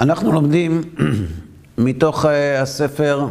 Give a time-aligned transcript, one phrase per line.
[0.00, 0.82] אנחנו לומדים
[1.78, 3.26] מתוך אה, הספר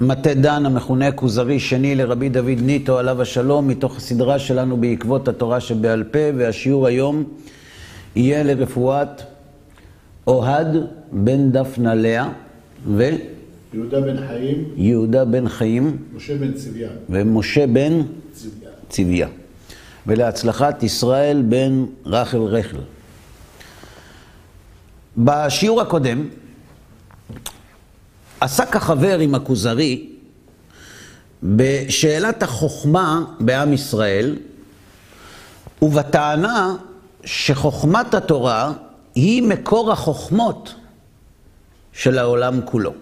[0.00, 5.60] מטה דן המכונה כוזרי שני לרבי דוד ניטו עליו השלום, מתוך הסדרה שלנו בעקבות התורה
[5.60, 7.24] שבעל פה, והשיעור היום
[8.16, 9.22] יהיה לרפואת
[10.26, 10.76] אוהד
[11.12, 12.28] בן דפנה לאה
[12.86, 13.04] ו...
[13.74, 16.88] יהודה בן חיים, יהודה בן חיים משה בן צביה.
[17.10, 18.02] ומשה בן
[18.32, 18.68] צביה.
[18.88, 19.28] צביה.
[20.06, 22.78] ולהצלחת ישראל בן רחל רחל.
[25.18, 26.28] בשיעור הקודם
[28.40, 30.08] עסק החבר עם הכוזרי
[31.42, 34.36] בשאלת החוכמה בעם ישראל
[35.82, 36.76] ובטענה
[37.24, 38.72] שחוכמת התורה
[39.14, 40.74] היא מקור החוכמות
[41.92, 42.92] של העולם כולו.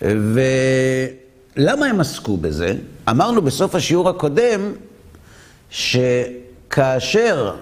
[0.00, 2.74] ולמה הם עסקו בזה?
[3.10, 4.72] אמרנו בסוף השיעור הקודם
[5.70, 7.54] שכאשר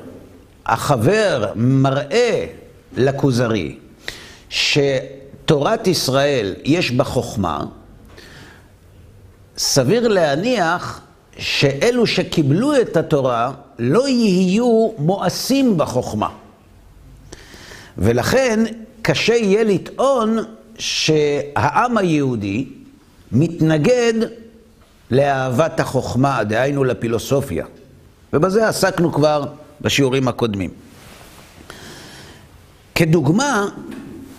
[0.67, 2.47] החבר מראה
[2.97, 3.79] לכוזרי
[4.49, 7.65] שתורת ישראל יש בה חוכמה,
[9.57, 11.01] סביר להניח
[11.39, 16.29] שאלו שקיבלו את התורה לא יהיו מואסים בחוכמה.
[17.99, 18.65] ולכן
[19.03, 20.39] קשה יהיה לטעון
[20.79, 22.69] שהעם היהודי
[23.33, 24.13] מתנגד
[25.11, 27.67] לאהבת החוכמה, דהיינו לפילוסופיה.
[28.33, 29.45] ובזה עסקנו כבר
[29.81, 30.71] בשיעורים הקודמים.
[32.95, 33.67] כדוגמה,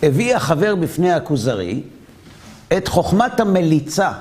[0.04, 1.82] הביא החבר בפני הכוזרי
[2.78, 4.12] את חוכמת המליצה,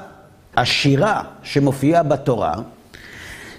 [0.57, 2.55] השירה שמופיעה בתורה,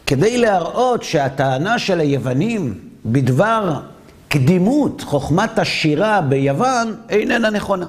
[0.05, 3.79] כדי להראות שהטענה של היוונים בדבר
[4.27, 7.85] קדימות חוכמת השירה ביוון איננה נכונה.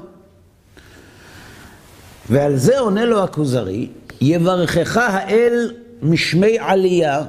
[2.31, 3.89] ועל זה עונה לו הכוזרי,
[4.21, 7.23] יברכך האל משמי עלייה,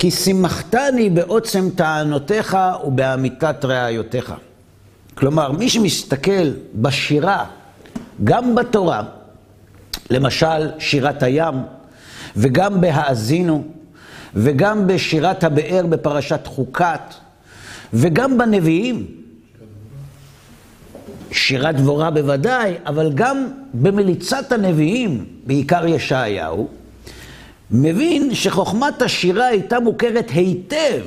[0.00, 4.34] כי שימחתני בעוצם טענותיך ובאמיתת ראיותיך.
[5.14, 7.44] כלומר, מי שמסתכל בשירה,
[8.24, 9.02] גם בתורה,
[10.10, 11.54] למשל שירת הים,
[12.36, 13.64] וגם בהאזינו,
[14.34, 17.14] וגם בשירת הבאר בפרשת חוקת,
[17.92, 19.06] וגם בנביאים,
[21.32, 26.68] שירת דבורה בוודאי, אבל גם במליצת הנביאים, בעיקר ישעיהו,
[27.70, 31.04] מבין שחוכמת השירה הייתה מוכרת היטב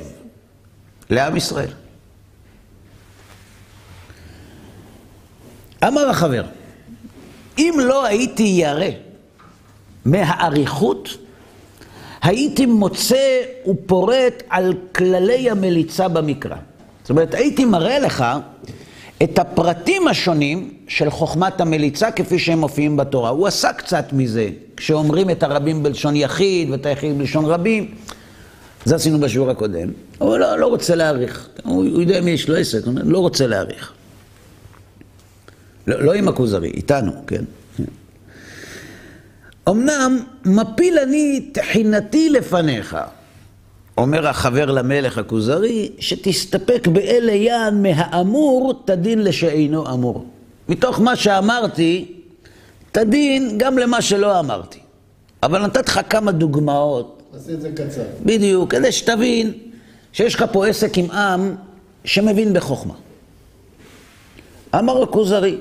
[1.10, 1.70] לעם ישראל.
[5.86, 6.44] אמר החבר,
[7.58, 8.86] אם לא הייתי ירא
[10.04, 11.08] מהאריכות,
[12.22, 16.56] הייתי מוצא ופורט על כללי המליצה במקרא.
[17.02, 18.24] זאת אומרת, הייתי מראה לך
[19.24, 23.30] את הפרטים השונים של חוכמת המליצה כפי שהם מופיעים בתורה.
[23.30, 27.94] הוא עשה קצת מזה, כשאומרים את הרבים בלשון יחיד ואת היחיד בלשון רבים.
[28.84, 29.88] זה עשינו בשיעור הקודם.
[30.18, 31.48] הוא לא, לא רוצה להעריך.
[31.64, 33.92] הוא, הוא יודע מי יש לו עסק, הוא לא רוצה להעריך.
[35.86, 37.44] לא, לא עם הכוזרי, איתנו, כן?
[39.68, 42.96] אמנם מפיל אני תחינתי לפניך,
[43.98, 50.26] אומר החבר למלך הכוזרי, שתסתפק באלה יען מהאמור תדין לשאינו אמור.
[50.68, 52.12] מתוך מה שאמרתי,
[52.92, 54.78] תדין גם למה שלא אמרתי.
[55.42, 57.22] אבל נתתי לך כמה דוגמאות.
[57.36, 58.02] עשה את זה קצר.
[58.24, 59.52] בדיוק, כדי שתבין
[60.12, 61.54] שיש לך פה עסק עם עם
[62.04, 62.94] שמבין בחוכמה.
[64.74, 65.58] אמר הכוזרי,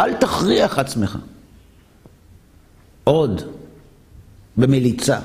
[0.00, 1.18] אל תכריח עצמך.
[3.04, 3.42] עוד,
[4.56, 5.18] במליצה.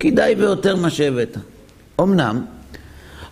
[0.00, 1.36] כדאי ויותר מה שהבאת.
[2.00, 2.44] אמנם,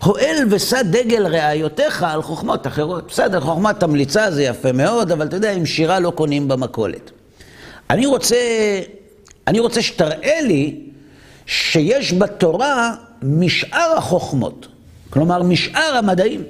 [0.04, 3.08] הואל ושא דגל ראיותיך על חוכמות אחרות.
[3.08, 7.10] בסדר, חוכמת המליצה זה יפה מאוד, אבל אתה יודע, עם שירה לא קונים במכולת.
[7.90, 8.36] אני רוצה,
[9.46, 10.80] אני רוצה שתראה לי
[11.46, 14.68] שיש בתורה משאר החוכמות.
[15.10, 16.42] כלומר, משאר המדעים.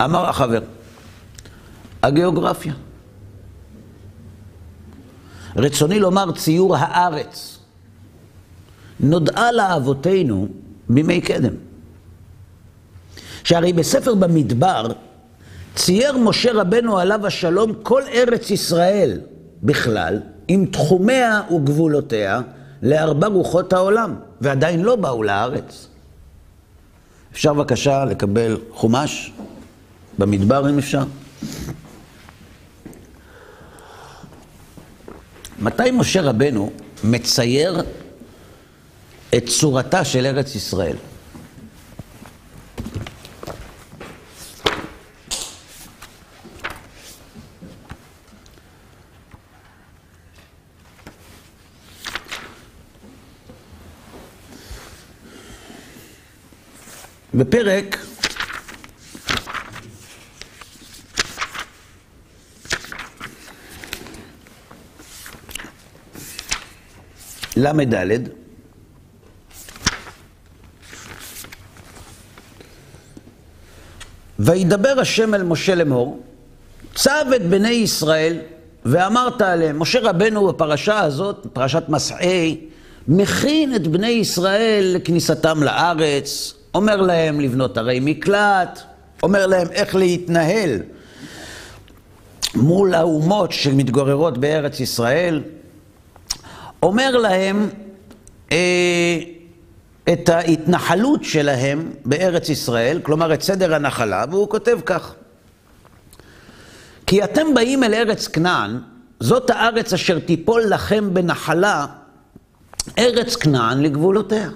[0.00, 0.60] אמר החבר,
[2.02, 2.72] הגיאוגרפיה.
[5.56, 7.51] רצוני לומר ציור הארץ.
[9.02, 10.48] נודעה לאבותינו
[10.88, 11.54] בימי קדם.
[13.44, 14.92] שהרי בספר במדבר
[15.74, 19.20] צייר משה רבנו עליו השלום כל ארץ ישראל
[19.62, 22.40] בכלל, עם תחומיה וגבולותיה,
[22.82, 25.88] לארבע רוחות העולם, ועדיין לא באו לארץ.
[27.32, 29.32] אפשר בבקשה לקבל חומש
[30.18, 31.04] במדבר אם אפשר?
[35.58, 36.70] מתי משה רבנו
[37.04, 37.82] מצייר
[39.36, 40.96] את צורתה של ארץ ישראל.
[57.34, 57.96] בפרק
[67.56, 68.41] ל"ד
[74.44, 76.20] וידבר השם אל משה לאמור,
[76.94, 78.38] צב את בני ישראל
[78.84, 82.60] ואמרת עליהם, משה רבנו בפרשה הזאת, פרשת מסעי,
[83.08, 88.80] מכין את בני ישראל לכניסתם לארץ, אומר להם לבנות ערי מקלט,
[89.22, 90.78] אומר להם איך להתנהל
[92.54, 95.42] מול האומות שמתגוררות בארץ ישראל,
[96.82, 97.68] אומר להם
[98.52, 99.18] אה,
[100.08, 105.14] את ההתנחלות שלהם בארץ ישראל, כלומר את סדר הנחלה, והוא כותב כך:
[107.06, 108.78] כי אתם באים אל ארץ כנען,
[109.20, 111.86] זאת הארץ אשר תיפול לכם בנחלה,
[112.98, 114.50] ארץ כנען לגבולותיה.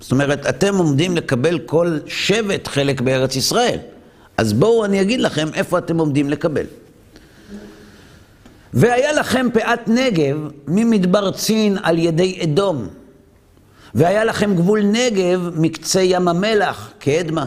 [0.00, 3.78] זאת אומרת, אתם עומדים לקבל כל שבט חלק בארץ ישראל.
[4.36, 6.66] אז בואו אני אגיד לכם איפה אתם עומדים לקבל.
[8.74, 12.88] והיה לכם פאת נגב ממדבר צין על ידי אדום.
[13.94, 17.46] והיה לכם גבול נגב מקצה ים המלח כאדמה.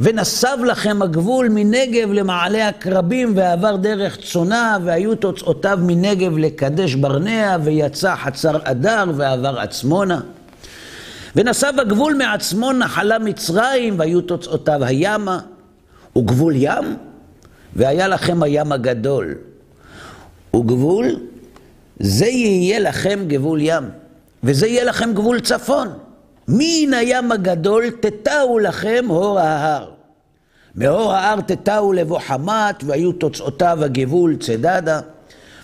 [0.00, 8.14] ונסב לכם הגבול מנגב למעלה הקרבים, ועבר דרך צונה, והיו תוצאותיו מנגב לקדש ברנע, ויצא
[8.16, 10.20] חצר אדר, ועבר עצמונה.
[11.36, 15.38] ונסב הגבול מעצמון נחלה מצרים, והיו תוצאותיו הימה,
[16.18, 16.96] וגבול ים,
[17.76, 19.34] והיה לכם הים הגדול.
[20.56, 21.06] וגבול,
[22.00, 23.84] זה יהיה לכם גבול ים,
[24.44, 25.88] וזה יהיה לכם גבול צפון.
[26.48, 29.90] מן הים הגדול תטעו לכם הור ההר.
[30.76, 35.00] מאור ההר תטעו לבוא חמת, והיו תוצאותיו הגבול צדדה.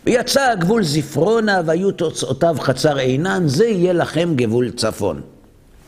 [0.06, 5.20] ויצא הגבול זפרונה, והיו תוצאותיו חצר עינן, זה יהיה לכם גבול צפון.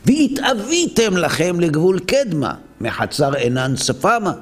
[0.05, 4.33] והתאוויתם לכם לגבול קדמה, מחצר עינן שפמה.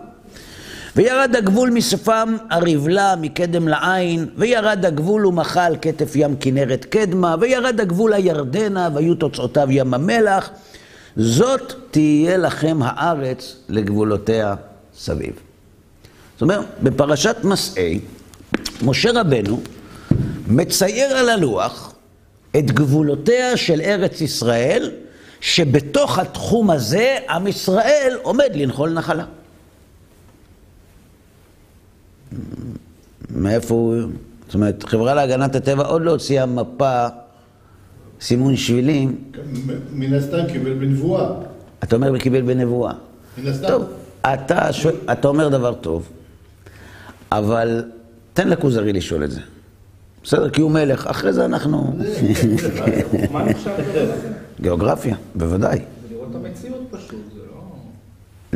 [0.96, 7.82] וירד הגבול משפם הרבלה מקדם לעין, וירד הגבול ומחה על כתף ים כנרת קדמה, וירד
[7.82, 10.50] הגבול הירדנה, והיו תוצאותיו ים המלח.
[11.16, 14.56] זאת תהיה לכם הארץ לגבולותיה
[14.98, 15.34] סביב.
[16.34, 18.00] זאת אומרת, בפרשת מסעי,
[18.82, 19.60] משה רבנו
[20.48, 21.94] מצייר על הלוח
[22.58, 24.92] את גבולותיה של ארץ ישראל,
[25.42, 29.26] שבתוך התחום הזה עם ישראל עומד לנחול נחלה.
[33.36, 33.95] מאיפה הוא...
[34.45, 37.07] זאת אומרת, חברה להגנת הטבע עוד לא הוציאה מפה,
[38.22, 39.16] סימון שבילים.
[39.94, 41.30] מן הסתם קיבל בנבואה.
[41.83, 42.94] אתה אומר וקיבל בנבואה.
[43.38, 43.68] מן הסתם.
[43.68, 43.83] טוב,
[44.22, 46.10] אתה, שואל, אתה אומר דבר טוב,
[47.31, 47.83] אבל
[48.33, 49.42] תן לכוזרי לשאול את זה.
[50.24, 51.78] בסדר, כי הוא מלך, אחרי זה אנחנו...
[53.31, 54.31] מה נחשב לדבר הזה?
[54.62, 55.80] גיאוגרפיה, בוודאי.
[56.12, 57.62] לראות את המציאות פשוט, זה לא...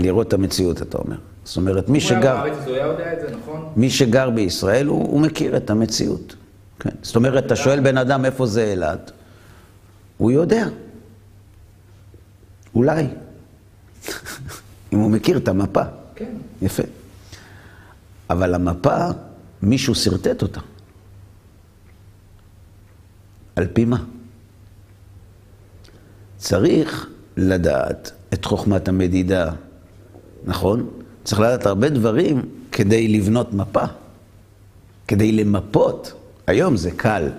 [0.03, 1.15] לראות את המציאות, אתה אומר.
[1.45, 2.43] זאת אומרת, מי שגר,
[3.41, 3.73] נכון?
[3.75, 6.35] מי שגר בישראל, הוא, הוא מכיר את המציאות.
[6.79, 6.89] כן.
[7.01, 9.11] זאת אומרת, אתה שואל בן אדם איפה זה אילת,
[10.17, 10.67] הוא יודע.
[12.75, 13.07] אולי.
[14.93, 15.83] אם הוא מכיר את המפה.
[16.15, 16.31] כן.
[16.61, 16.83] יפה.
[18.29, 19.07] אבל המפה,
[19.61, 20.59] מישהו שרטט אותה.
[23.55, 24.03] על פי מה?
[26.37, 29.51] צריך לדעת את חוכמת המדידה,
[30.45, 30.89] נכון?
[31.25, 32.41] צריך לדעת הרבה דברים
[32.71, 33.83] כדי לבנות מפה,
[35.07, 36.13] כדי למפות.
[36.47, 37.29] היום זה קל,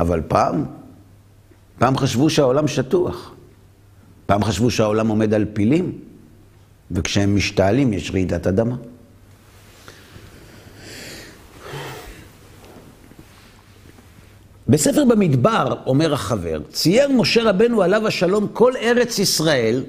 [0.00, 0.64] אבל פעם,
[1.78, 3.34] פעם חשבו שהעולם שטוח.
[4.26, 5.98] פעם חשבו שהעולם עומד על פילים,
[6.90, 8.76] וכשהם משתעלים יש רעידת אדמה.
[14.68, 19.84] בספר במדבר, אומר החבר, צייר משה רבנו עליו השלום כל ארץ ישראל,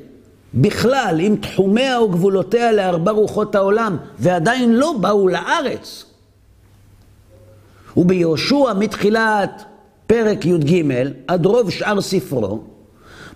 [0.54, 6.06] בכלל עם תחומיה וגבולותיה לארבע רוחות העולם, ועדיין לא באו לארץ.
[7.98, 9.64] וביהושע מתחילת
[10.08, 10.84] פרק י"ג
[11.28, 12.60] עד רוב שאר ספרו,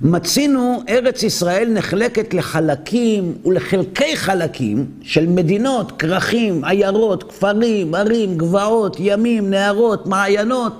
[0.01, 9.49] מצינו ארץ ישראל נחלקת לחלקים ולחלקי חלקים של מדינות, כרכים, עיירות, כפרים, ערים, גבעות, ימים,
[9.49, 10.73] נהרות, מעיינות.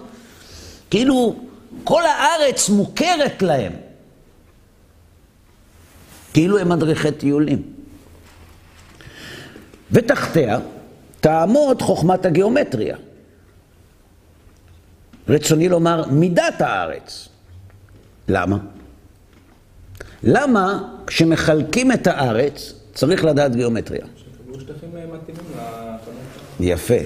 [0.89, 1.35] כאילו
[1.83, 3.84] כל הארץ מוכרת להם.
[6.35, 7.61] כאילו הם מדריכי טיולים.
[9.91, 10.59] ותחתיה
[11.19, 12.97] תעמוד חוכמת הגיאומטריה.
[15.29, 17.29] רצוני לומר מידת הארץ.
[18.27, 18.57] למה?
[20.23, 24.05] למה כשמחלקים את הארץ צריך לדעת גיאומטריה?
[24.47, 24.63] לחנות.
[26.59, 26.99] יפה.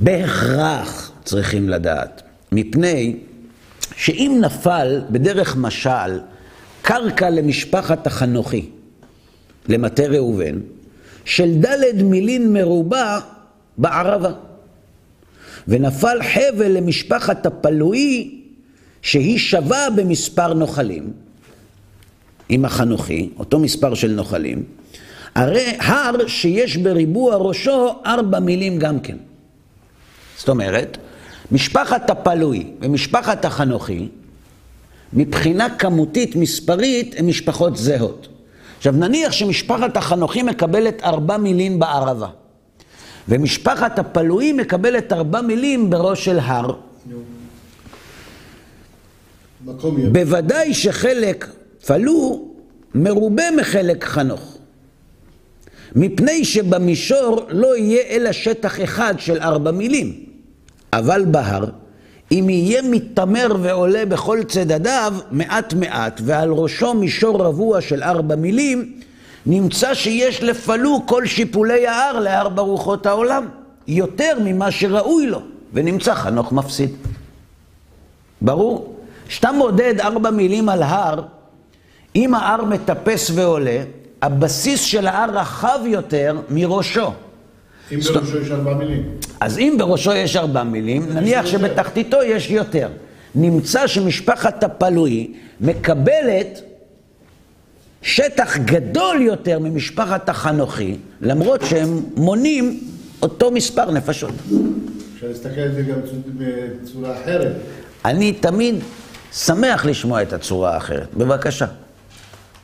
[0.00, 3.16] בהכרח צריכים לדעת, מפני
[3.96, 6.20] שאם נפל בדרך משל
[6.84, 8.68] קרקע למשפחת החנוכי,
[9.68, 10.60] למטה ראובן,
[11.24, 13.18] של ד' מילין מרובע
[13.78, 14.32] בערבה,
[15.68, 18.40] ונפל חבל למשפחת הפלואי
[19.02, 21.12] שהיא שווה במספר נוחלים,
[22.48, 24.64] עם החנוכי, אותו מספר של נוחלים,
[25.34, 29.16] הרי הר שיש בריבוע ראשו ארבע מילים גם כן.
[30.36, 30.98] זאת אומרת,
[31.52, 34.08] משפחת הפלוי ומשפחת החנוכי,
[35.14, 38.28] מבחינה כמותית מספרית, הן משפחות זהות.
[38.76, 42.28] עכשיו נניח שמשפחת החנוכי מקבלת ארבע מילים בערבה,
[43.28, 46.74] ומשפחת הפלוי מקבלת ארבע מילים בראש של הר.
[50.12, 51.48] בוודאי שחלק
[51.86, 52.48] פלו
[52.94, 54.58] מרובה מחלק חנוך.
[55.96, 60.24] מפני שבמישור לא יהיה אלא שטח אחד של ארבע מילים.
[60.92, 61.64] אבל בהר,
[62.32, 68.92] אם יהיה מתעמר ועולה בכל צדדיו מעט מעט, ועל ראשו מישור רבוע של ארבע מילים,
[69.46, 73.48] נמצא שיש לפלו כל שיפולי ההר לארבע רוחות העולם,
[73.88, 75.40] יותר ממה שראוי לו,
[75.72, 76.90] ונמצא חנוך מפסיד.
[78.40, 78.96] ברור?
[79.28, 81.22] כשאתה מודד ארבע מילים על הר,
[82.16, 83.82] אם ההר מטפס ועולה,
[84.22, 87.12] הבסיס של ההר רחב יותר מראשו.
[87.92, 89.02] אם בראשו יש ארבע מילים.
[89.40, 91.46] אז אם בראשו יש ארבע מילים, נניח.
[91.46, 92.88] שבתחתיתו יש יותר.
[93.34, 96.60] נמצא שמשפחת הפלוי מקבלת
[98.02, 102.80] שטח גדול יותר ממשפחת החנוכי, למרות שהם מונים
[103.22, 104.30] אותו מספר נפשות.
[105.14, 105.98] אפשר להסתכל על זה גם
[106.38, 107.52] בצורה אחרת.
[108.04, 108.74] אני תמיד
[109.32, 111.14] שמח לשמוע את הצורה האחרת.
[111.14, 111.66] בבקשה.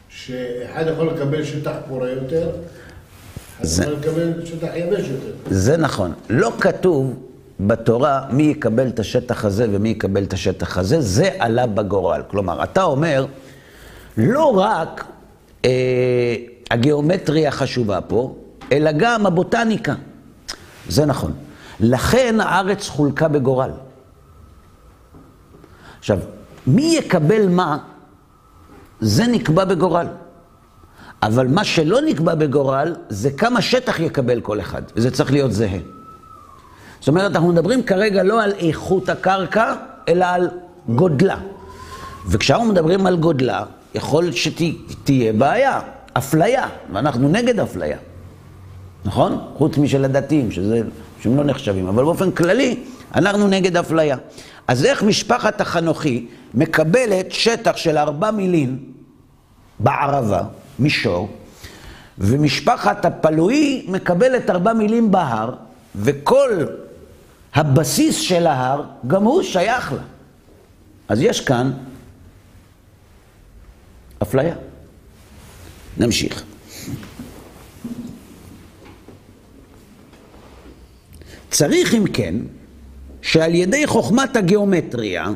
[0.09, 2.51] שאחד יכול לקבל שטח פורה יותר,
[3.63, 5.31] זה- יכול לקבל שטח יבש יותר.
[5.51, 6.13] זה נכון.
[6.31, 7.15] לא כתוב
[7.61, 12.23] בתורה מי יקבל את השטח הזה ומי יקבל את השטח הזה, זה עלה בגורל.
[12.29, 13.27] כלומר, אתה אומר,
[14.17, 15.05] לא רק
[15.65, 15.71] אה,
[16.71, 18.35] הגיאומטריה חשובה פה,
[18.73, 19.95] אלא גם הבוטניקה.
[20.89, 21.33] זה נכון.
[21.81, 23.71] לכן הארץ חולקה בגורל.
[25.99, 26.19] עכשיו,
[26.67, 27.79] מי יקבל מה,
[29.01, 30.07] זה נקבע בגורל.
[31.23, 35.79] אבל מה שלא נקבע בגורל, זה כמה שטח יקבל כל אחד, וזה צריך להיות זהה.
[37.01, 39.75] זאת אומרת, אנחנו מדברים כרגע לא על איכות הקרקע,
[40.09, 40.49] אלא על
[40.89, 41.37] גודלה.
[42.27, 45.81] וכשאנחנו מדברים על גודלה, יכול שתהיה בעיה,
[46.13, 47.97] אפליה, ואנחנו נגד אפליה.
[49.05, 49.39] נכון?
[49.55, 50.83] חוץ משל הדתיים, שזה,
[51.23, 52.77] שהם לא נחשבים, אבל באופן כללי,
[53.15, 54.17] אנחנו נגד אפליה.
[54.69, 58.79] אז איך משפחת החנוכי מקבלת שטח של ארבע מילים
[59.79, 60.43] בערבה,
[60.81, 61.29] מישור,
[62.19, 65.55] ומשפחת הפלואי מקבלת ארבע מילים בהר,
[65.97, 66.67] וכל
[67.55, 70.03] הבסיס של ההר, גם הוא שייך לה.
[71.09, 71.73] אז יש כאן
[74.23, 74.55] אפליה.
[75.97, 76.45] נמשיך.
[81.51, 82.35] צריך אם כן,
[83.23, 85.27] שעל ידי חוכמת הגיאומטריה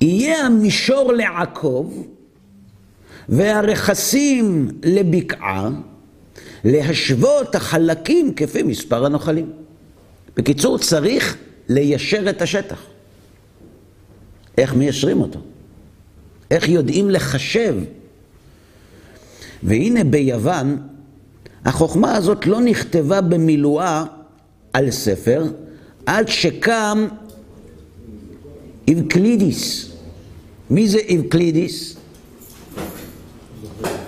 [0.00, 2.06] יהיה המישור לעקוב
[3.32, 5.70] והרכסים לבקעה,
[6.64, 9.52] להשוות החלקים כפי מספר הנוחלים.
[10.36, 11.36] בקיצור, צריך
[11.68, 12.82] ליישר את השטח.
[14.58, 15.40] איך מיישרים אותו?
[16.50, 17.74] איך יודעים לחשב?
[19.62, 20.78] והנה ביוון,
[21.64, 24.04] החוכמה הזאת לא נכתבה במילואה
[24.72, 25.44] על ספר,
[26.06, 27.06] עד שקם
[28.90, 29.90] אבקלידיס.
[30.70, 31.96] מי זה אבקלידיס?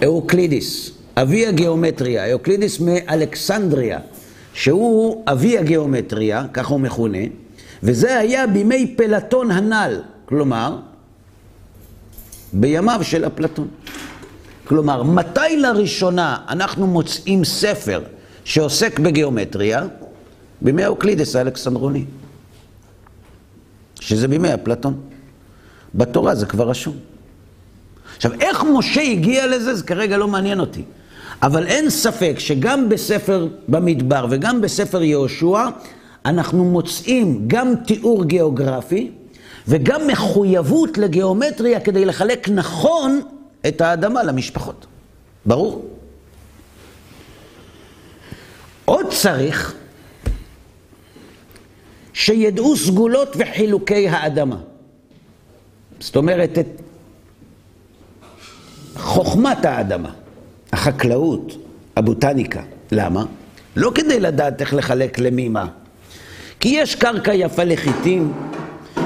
[0.07, 3.99] אוקלידיס, אבי הגיאומטריה, אוקלידיס מאלכסנדריה,
[4.53, 7.19] שהוא אבי הגיאומטריה, ככה הוא מכונה,
[7.83, 10.79] וזה היה בימי פלטון הנ"ל, כלומר,
[12.53, 13.69] בימיו של אפלטון.
[14.65, 18.03] כלומר, מתי לראשונה אנחנו מוצאים ספר
[18.45, 19.87] שעוסק בגיאומטריה?
[20.63, 22.05] בימי אוקלידס האלכסנדרוני,
[24.01, 25.01] שזה בימי אפלטון.
[25.95, 27.14] בתורה זה כבר רשום.
[28.17, 30.83] עכשיו, איך משה הגיע לזה, זה כרגע לא מעניין אותי.
[31.43, 35.65] אבל אין ספק שגם בספר במדבר וגם בספר יהושע,
[36.27, 39.11] אנחנו מוצאים גם תיאור גיאוגרפי
[39.69, 43.21] וגם מחויבות לגיאומטריה כדי לחלק נכון
[43.67, 44.87] את האדמה למשפחות.
[45.47, 45.89] ברור.
[48.85, 49.75] עוד צריך
[52.13, 54.57] שידעו סגולות וחילוקי האדמה.
[56.01, 56.67] זאת אומרת, את
[58.97, 60.11] חוכמת האדמה,
[60.73, 61.57] החקלאות,
[61.97, 62.63] הבוטניקה.
[62.93, 63.25] למה?
[63.77, 65.67] לא כדי לדעת איך לחלק למי מה.
[66.61, 68.33] כי יש קרקע יפה לחיטים,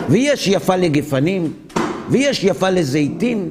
[0.09, 1.53] ויש יפה לגפנים,
[2.11, 3.51] ויש יפה לזיתים.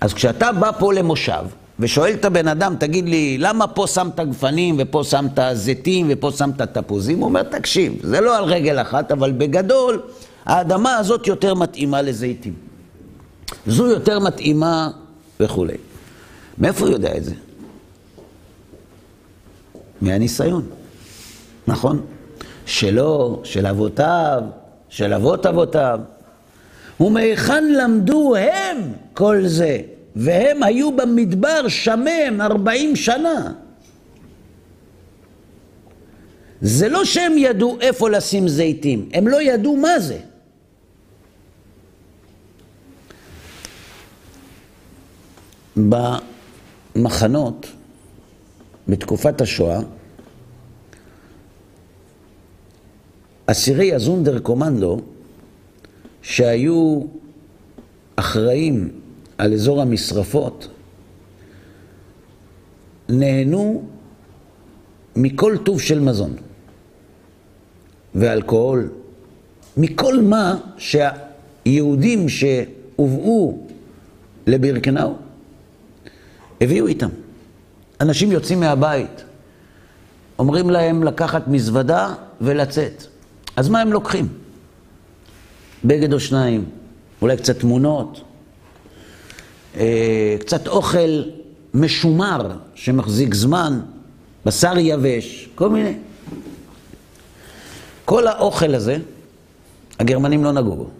[0.00, 1.44] אז כשאתה בא פה למושב,
[1.80, 6.62] ושואל את הבן אדם, תגיד לי, למה פה שמת גפנים ופה שמת זיתים ופה שמת
[6.62, 7.18] תפוזים?
[7.18, 10.02] הוא אומר, תקשיב, זה לא על רגל אחת, אבל בגדול,
[10.44, 12.69] האדמה הזאת יותר מתאימה לזיתים.
[13.66, 14.90] זו יותר מתאימה
[15.40, 15.76] וכולי.
[16.58, 17.34] מאיפה הוא יודע את זה?
[20.00, 20.66] מהניסיון,
[21.66, 22.06] נכון?
[22.66, 24.42] שלו, של אבותיו,
[24.88, 26.00] של אבות אבותיו.
[27.00, 29.78] ומהיכן למדו הם כל זה?
[30.16, 33.52] והם היו במדבר שמם ארבעים שנה.
[36.60, 40.18] זה לא שהם ידעו איפה לשים זיתים, הם לא ידעו מה זה.
[45.76, 47.66] במחנות,
[48.88, 49.80] בתקופת השואה,
[53.46, 55.00] אסירי הזונדר קומנדו,
[56.22, 57.00] שהיו
[58.16, 58.88] אחראים
[59.38, 60.68] על אזור המשרפות,
[63.08, 63.82] נהנו
[65.16, 66.36] מכל טוב של מזון
[68.14, 68.90] ואלכוהול,
[69.76, 73.66] מכל מה שהיהודים שהובאו
[74.46, 75.14] לבירקנאו
[76.60, 77.08] הביאו איתם.
[78.00, 79.24] אנשים יוצאים מהבית,
[80.38, 83.04] אומרים להם לקחת מזוודה ולצאת.
[83.56, 84.28] אז מה הם לוקחים?
[85.84, 86.64] בגד או שניים,
[87.22, 88.20] אולי קצת תמונות,
[89.76, 91.22] אה, קצת אוכל
[91.74, 93.80] משומר שמחזיק זמן,
[94.46, 95.94] בשר יבש, כל מיני.
[98.04, 98.96] כל האוכל הזה,
[99.98, 100.90] הגרמנים לא נגעו בו,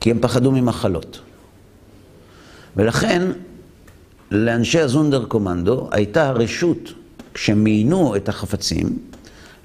[0.00, 1.20] כי הם פחדו ממחלות.
[2.76, 3.22] ולכן,
[4.30, 6.92] לאנשי הזונדר קומנדו הייתה הרשות,
[7.34, 8.98] כשמיינו את החפצים,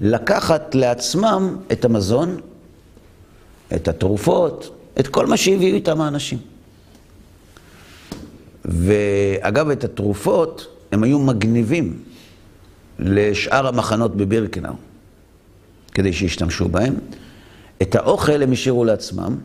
[0.00, 2.40] לקחת לעצמם את המזון,
[3.74, 6.38] את התרופות, את כל מה שהביאו איתם האנשים.
[8.64, 11.98] ואגב, את התרופות הם היו מגניבים
[12.98, 14.72] לשאר המחנות בבירקנאו,
[15.92, 16.94] כדי שישתמשו בהם.
[17.82, 19.36] את האוכל הם השאירו לעצמם,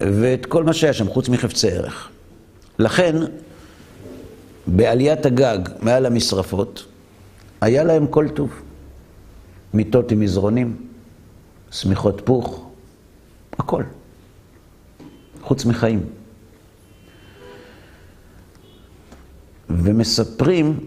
[0.00, 2.08] ואת כל מה שהיה שם, חוץ מחפצי ערך.
[2.78, 3.16] לכן,
[4.66, 6.84] בעליית הגג מעל המשרפות,
[7.60, 8.50] היה להם כל טוב.
[9.74, 10.76] מיטות עם מזרונים,
[11.70, 12.70] שמיכות פוך,
[13.58, 13.82] הכל.
[15.42, 16.00] חוץ מחיים.
[19.70, 20.80] ומספרים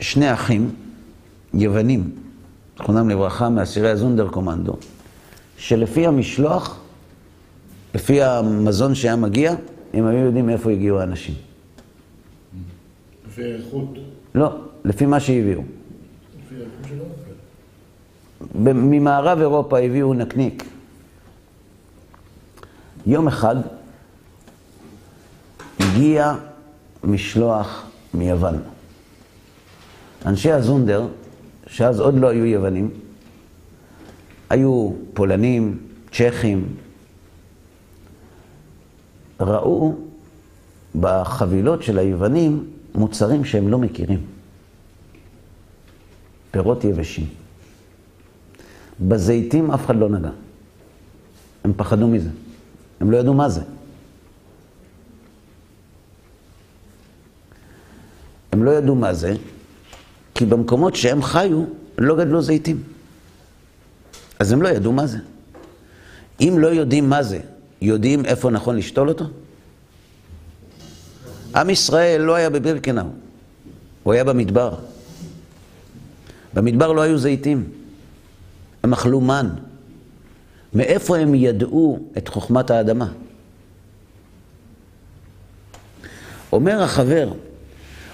[0.00, 0.74] שני אחים
[1.54, 2.10] יוונים,
[2.78, 4.76] זכרונם לברכה, מאסירי הזונדר קומנדו,
[5.56, 6.80] שלפי המשלוח,
[7.94, 9.54] לפי המזון שהיה מגיע,
[9.94, 11.34] הם היו יודעים מאיפה הגיעו האנשים.
[13.32, 13.88] לפי האיכות.
[14.34, 15.60] לא, לפי מה שהביאו.
[15.60, 17.32] לפי האיכות של האוכל.
[18.64, 20.64] ב- ממערב אירופה הביאו נקניק.
[23.06, 23.56] יום אחד
[25.80, 26.34] הגיע
[27.04, 28.62] משלוח מיוון.
[30.26, 31.06] אנשי הזונדר,
[31.66, 32.90] שאז עוד לא היו יוונים,
[34.50, 35.78] היו פולנים,
[36.12, 36.68] צ'כים,
[39.40, 39.94] ראו
[41.00, 44.20] בחבילות של היוונים מוצרים שהם לא מכירים.
[46.50, 47.26] פירות יבשים.
[49.00, 50.30] בזיתים אף אחד לא נגע.
[51.64, 52.30] הם פחדו מזה.
[53.00, 53.60] הם לא ידעו מה זה.
[58.52, 59.34] הם לא ידעו מה זה,
[60.34, 61.64] כי במקומות שהם חיו,
[61.98, 62.82] לא גדלו זיתים.
[64.38, 65.18] אז הם לא ידעו מה זה.
[66.40, 67.40] אם לא יודעים מה זה,
[67.80, 69.24] יודעים איפה נכון לשתול אותו?
[71.54, 73.04] עם ישראל לא היה בבירקנאו,
[74.02, 74.74] הוא היה במדבר.
[76.54, 77.64] במדבר לא היו זיתים,
[78.82, 79.48] הם אכלו מן.
[80.74, 83.08] מאיפה הם ידעו את חוכמת האדמה?
[86.52, 87.32] אומר החבר,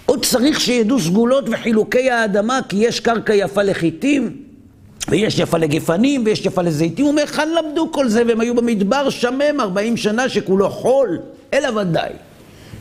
[0.06, 4.42] עוד צריך שידעו סגולות וחילוקי האדמה, כי יש קרקע יפה לחיטים,
[5.08, 7.04] ויש יפה לגפנים, ויש יפה לזיתים.
[7.04, 8.22] הוא אומר, היכן למדו כל זה?
[8.28, 11.18] והם היו במדבר שמם 40 שנה שכולו חול,
[11.52, 12.12] אלא ודאי.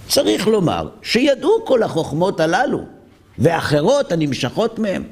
[0.07, 2.81] צריך לומר שידעו כל החוכמות הללו,
[3.39, 5.03] ואחרות הנמשכות מהם.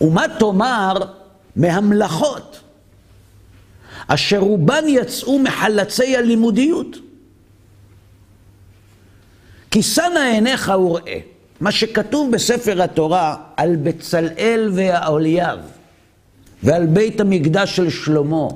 [0.00, 0.94] ומה תאמר
[1.56, 2.60] מהמלאכות,
[4.06, 6.96] אשר רובן יצאו מחלצי הלימודיות?
[9.70, 11.18] כי שנה עיניך וראה,
[11.60, 15.58] מה שכתוב בספר התורה על בצלאל והאוליאב,
[16.62, 18.48] ועל בית המקדש של שלמה,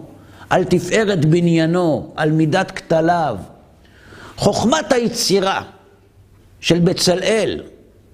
[0.51, 3.37] על תפארת בניינו, על מידת כתליו,
[4.42, 5.62] חוכמת היצירה
[6.61, 7.62] של בצלאל,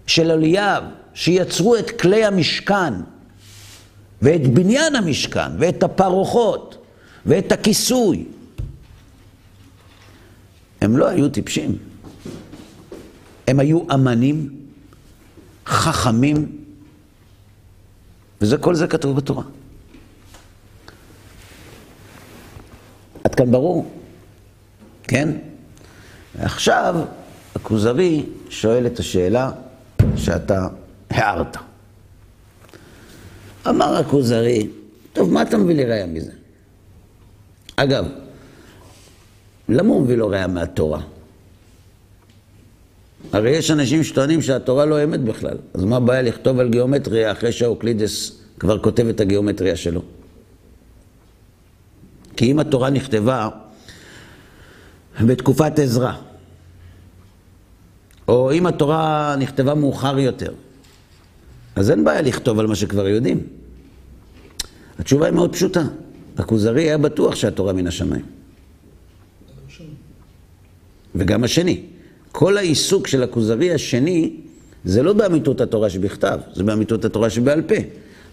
[0.07, 2.95] של אליאב, שיצרו את כלי המשכן,
[4.23, 6.87] ואת בניין המשכן, ואת הפרוחות,
[7.27, 8.25] ואת הכיסוי.
[10.81, 11.79] הם לא היו טיפשים.
[13.49, 14.51] הם היו אמנים,
[15.67, 16.59] חכמים,
[18.41, 19.45] וזה, כל זה כתוב בתורה.
[23.25, 23.91] עד כאן ברור,
[25.03, 25.48] כן?
[26.39, 26.95] ועכשיו
[27.55, 29.51] הכוזרי שואל את השאלה
[30.17, 30.69] שאתה
[31.11, 31.57] הערת.
[33.69, 34.69] אמר הכוזרי,
[35.13, 36.33] טוב, מה אתה מביא לי ראיה מזה?
[37.77, 38.07] אגב,
[39.69, 41.01] למה הוא מביא לו ראיה מהתורה?
[43.33, 47.53] הרי יש אנשים שטוענים שהתורה לא אמת בכלל, אז מה הבעיה לכתוב על גיאומטריה אחרי
[47.53, 50.03] שאוקלידס כבר כותב את הגיאומטריה שלו?
[52.37, 53.49] כי אם התורה נכתבה
[55.21, 56.13] בתקופת עזרא,
[58.29, 60.53] או אם התורה נכתבה מאוחר יותר,
[61.77, 63.47] אז אין בעיה לכתוב על מה שכבר יודעים.
[64.99, 65.83] התשובה היא מאוד פשוטה.
[66.39, 68.25] הכוזרי היה בטוח שהתורה מן השמיים.
[71.15, 71.83] וגם השני.
[72.33, 74.37] כל העיסוק של הכוזרי השני
[74.85, 77.75] זה לא באמיתות התורה שבכתב, זה באמיתות התורה שבעל פה.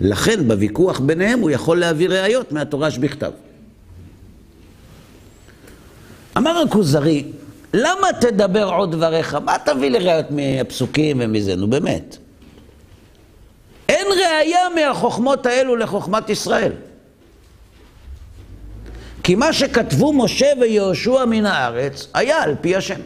[0.02, 3.32] לכן בוויכוח ביניהם הוא יכול להביא ראיות מהתורה שבכתב.
[6.38, 7.24] אמר הכוזרי,
[7.78, 9.34] למה תדבר עוד דבריך?
[9.34, 11.56] מה תביא לי ראיות מהפסוקים ומזה?
[11.56, 12.18] נו באמת.
[13.90, 16.72] אין ראייה מהחוכמות האלו לחוכמת ישראל.
[19.24, 23.00] כי מה שכתבו משה ויהושע מן הארץ היה על פי השם.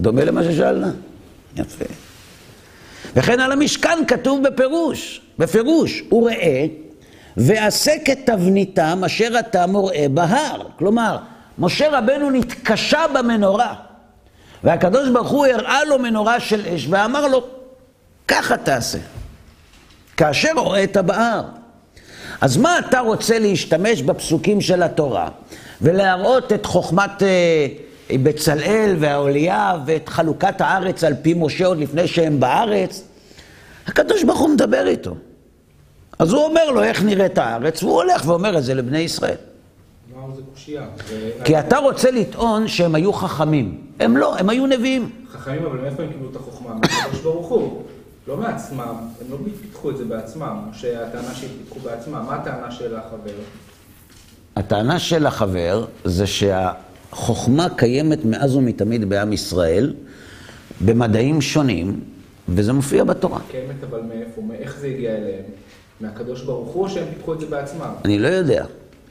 [0.00, 0.90] דומה למה ששאלנה.
[1.56, 1.84] יפה.
[3.16, 6.66] וכן על המשכן כתוב בפירוש, בפירוש, וראה
[7.36, 10.62] ועשה כתבניתם אשר אתה מוראה בהר.
[10.78, 11.18] כלומר,
[11.58, 13.74] משה רבנו נתקשה במנורה,
[14.64, 17.44] והקדוש ברוך הוא הראה לו מנורה של אש ואמר לו,
[18.28, 18.98] ככה תעשה.
[20.16, 21.42] כאשר הוראת בהר.
[22.40, 25.28] אז מה אתה רוצה להשתמש בפסוקים של התורה
[25.80, 27.66] ולהראות את חוכמת אה,
[28.22, 33.02] בצלאל והאולייה ואת חלוקת הארץ על פי משה עוד לפני שהם בארץ?
[33.86, 35.16] הקדוש ברוך הוא מדבר איתו.
[36.18, 39.36] אז הוא אומר לו איך נראית הארץ, והוא הולך ואומר את זה לבני ישראל.
[40.34, 40.86] זה קושייה?
[41.44, 43.80] כי אתה רוצה לטעון שהם היו חכמים.
[44.00, 45.10] הם לא, הם היו נביאים.
[45.32, 46.74] חכמים, אבל מאיפה הם קיבלו את החוכמה?
[46.74, 47.82] מהקדוש ברוך הוא.
[48.28, 52.22] לא מעצמם, הם לא פיתחו את זה בעצמם, שהטענה שהפיתחו בעצמם.
[52.26, 53.34] מה הטענה של החבר?
[54.56, 59.94] הטענה של החבר זה שהחוכמה קיימת מאז ומתמיד בעם ישראל,
[60.84, 62.00] במדעים שונים,
[62.48, 63.40] וזה מופיע בתורה.
[63.50, 64.42] קיימת אבל מאיפה?
[64.42, 65.42] מאיך זה הגיע אליהם?
[66.00, 67.92] מהקדוש ברוך הוא, או שהם פיתחו את זה בעצמם?
[68.04, 68.64] אני לא יודע.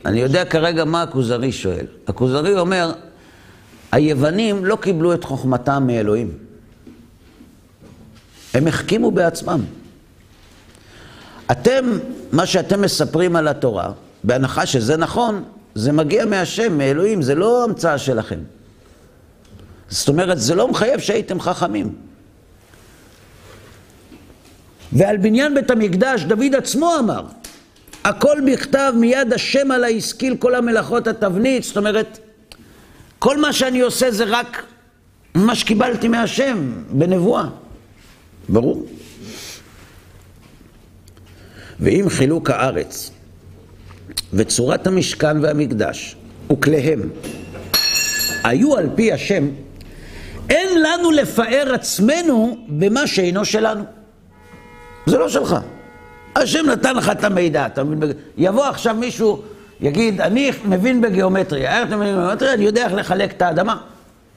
[0.05, 1.85] אני יודע כרגע מה הכוזרי שואל.
[2.07, 2.93] הכוזרי אומר,
[3.91, 6.31] היוונים לא קיבלו את חוכמתם מאלוהים.
[8.53, 9.61] הם החכימו בעצמם.
[11.51, 11.85] אתם,
[12.31, 13.91] מה שאתם מספרים על התורה,
[14.23, 15.43] בהנחה שזה נכון,
[15.75, 18.39] זה מגיע מהשם, מאלוהים, זה לא המצאה שלכם.
[19.89, 21.95] זאת אומרת, זה לא מחייב שהייתם חכמים.
[24.93, 27.25] ועל בניין בית המקדש דוד עצמו אמר,
[28.05, 32.19] הכל בכתב מיד השם עלי השכיל כל המלאכות התבנית, זאת אומרת,
[33.19, 34.63] כל מה שאני עושה זה רק
[35.35, 37.43] מה שקיבלתי מהשם בנבואה.
[38.49, 38.85] ברור.
[41.79, 43.11] ואם חילוק הארץ
[44.33, 46.15] וצורת המשכן והמקדש
[46.51, 47.09] וכליהם
[48.43, 49.47] היו על פי השם,
[50.49, 53.83] אין לנו לפאר עצמנו במה שאינו שלנו.
[55.05, 55.55] זה לא שלך.
[56.35, 58.11] השם נתן לך את המידע, אתה מבין?
[58.37, 59.41] יבוא עכשיו מישהו,
[59.79, 62.53] יגיד, אני מבין בגיאומטריה, איך אתה מבין בגיאומטריה?
[62.53, 63.77] אני יודע איך לחלק את האדמה.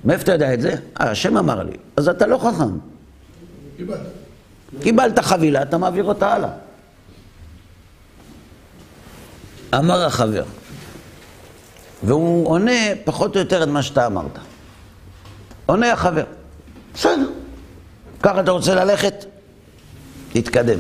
[0.05, 0.71] מאיפה אתה יודע את זה?
[0.71, 1.77] אה, השם אמר לי.
[1.97, 2.79] אז אתה לא חכם.
[3.77, 4.01] קיבלת.
[4.81, 6.49] קיבלת חבילה, אתה מעביר אותה הלאה.
[9.75, 10.45] אמר החבר,
[12.03, 14.39] והוא עונה פחות או יותר את מה שאתה אמרת.
[15.67, 16.25] עונה החבר,
[16.95, 17.29] בסדר,
[18.23, 19.25] ככה אתה רוצה ללכת?
[20.33, 20.79] תתקדם.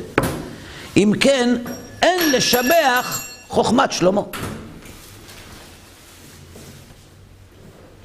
[0.98, 1.56] אם כן,
[2.02, 4.22] אין לשבח חוכמת שלמה.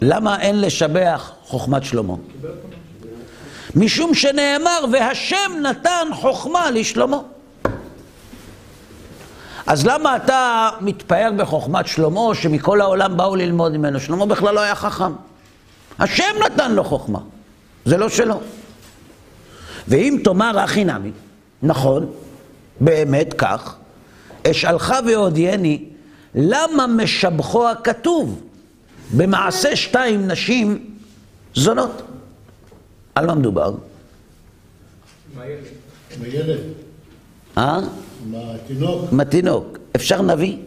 [0.01, 2.13] למה אין לשבח חוכמת שלמה?
[3.75, 7.19] משום שנאמר, והשם נתן חוכמה לשלמה.
[9.67, 13.99] אז למה אתה מתפאר בחוכמת שלמה, שמכל העולם באו ללמוד ממנו?
[13.99, 15.13] שלמה בכלל לא היה חכם.
[15.99, 17.19] השם נתן לו חוכמה,
[17.85, 18.39] זה לא שלו.
[19.87, 21.11] ואם תאמר אחי נמי,
[21.63, 22.11] נכון,
[22.83, 23.75] באמת כך,
[24.47, 25.85] אשאלך והודיעני,
[26.35, 28.41] למה משבחו הכתוב
[29.17, 30.95] במעשה שתיים נשים
[31.55, 32.01] זונות?
[33.15, 33.73] על מה מדובר?
[35.35, 35.63] מה ילד?
[36.17, 36.59] עם הילד,
[37.57, 37.77] אה?
[37.77, 39.01] עם התינוק.
[39.11, 39.77] עם התינוק.
[39.95, 40.57] אפשר נביא?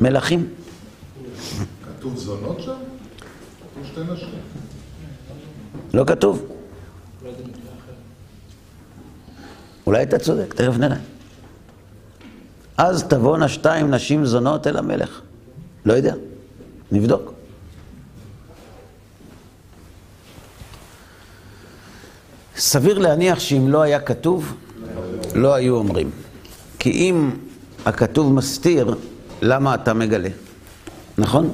[0.00, 0.48] מלכים?
[1.84, 2.72] כתוב זונות שם?
[2.72, 4.28] כתוב שתי נשים.
[5.94, 6.46] לא כתוב.
[7.22, 7.92] לא יודע מקרה אחר.
[9.86, 10.96] אולי אתה צודק, תכף נראה.
[12.76, 15.20] אז תבואנה שתיים נשים זונות אל המלך.
[15.84, 16.14] לא יודע,
[16.92, 17.32] נבדוק.
[22.56, 24.54] סביר להניח שאם לא היה כתוב,
[25.34, 26.10] לא היו אומרים.
[26.78, 27.30] כי אם
[27.86, 28.94] הכתוב מסתיר,
[29.42, 30.28] למה אתה מגלה?
[31.18, 31.52] נכון?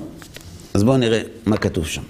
[0.75, 2.03] אז בואו נראה מה כתוב שם.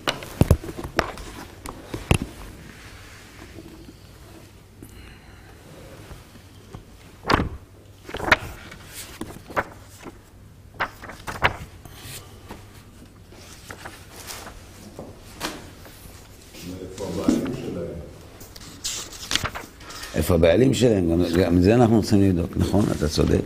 [20.15, 21.11] איפה הבעלים שלהם?
[21.45, 22.85] גם את זה אנחנו רוצים לבדוק, נכון?
[22.99, 23.41] אתה צודק.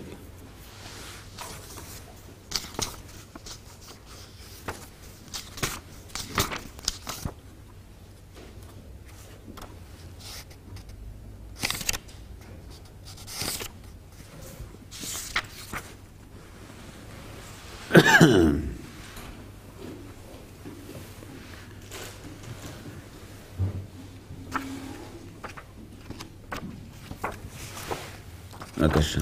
[28.96, 29.20] בבקשה.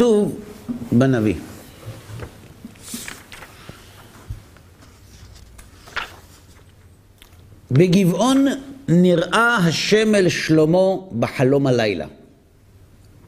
[0.00, 0.38] כתוב
[0.92, 1.34] בנביא.
[7.70, 8.46] בגבעון
[8.88, 10.78] נראה השם אל שלמה
[11.18, 12.06] בחלום הלילה.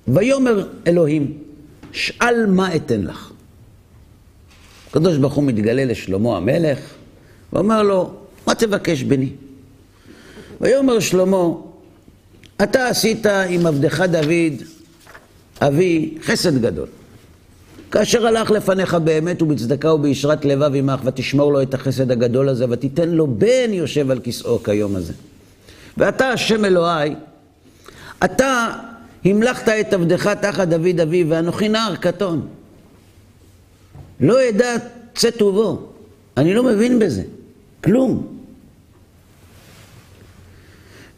[0.08, 1.38] ויאמר אלוהים,
[1.92, 3.32] שאל מה אתן לך.
[4.90, 6.78] הקדוש ברוך הוא מתגלה לשלמה המלך,
[7.52, 8.14] ואומר לו,
[8.46, 9.28] מה תבקש בני?
[10.60, 11.44] ויאמר שלמה,
[12.62, 14.81] אתה עשית עם עבדך דוד,
[15.66, 16.86] אבי, חסד גדול.
[17.90, 23.08] כאשר הלך לפניך באמת ובצדקה ובישרת לבב עמך, ותשמור לו את החסד הגדול הזה, ותיתן
[23.08, 25.12] לו בן יושב על כיסאו כיום הזה.
[25.96, 27.14] ואתה, השם אלוהי,
[28.24, 28.72] אתה
[29.24, 32.46] המלכת את עבדך תחת דוד אבי, ואנוכי נער קטון.
[34.20, 34.76] לא אדע
[35.14, 35.76] צאת ובוא.
[36.36, 37.22] אני לא מבין בזה.
[37.84, 38.31] כלום.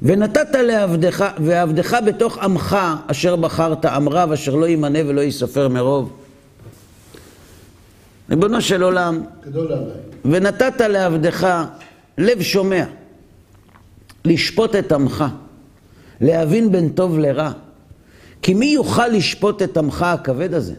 [0.04, 6.12] ונתת לעבדך, ועבדך בתוך עמך אשר בחרת, עם רב אשר לא ימנה ולא יספר מרוב.
[8.30, 9.22] ריבונו של עולם.
[10.24, 11.64] ונתת לעבדך
[12.18, 12.84] לב שומע,
[14.24, 15.24] לשפוט את עמך,
[16.20, 17.52] להבין בין טוב לרע.
[18.42, 20.74] כי מי יוכל לשפוט את עמך הכבד הזה?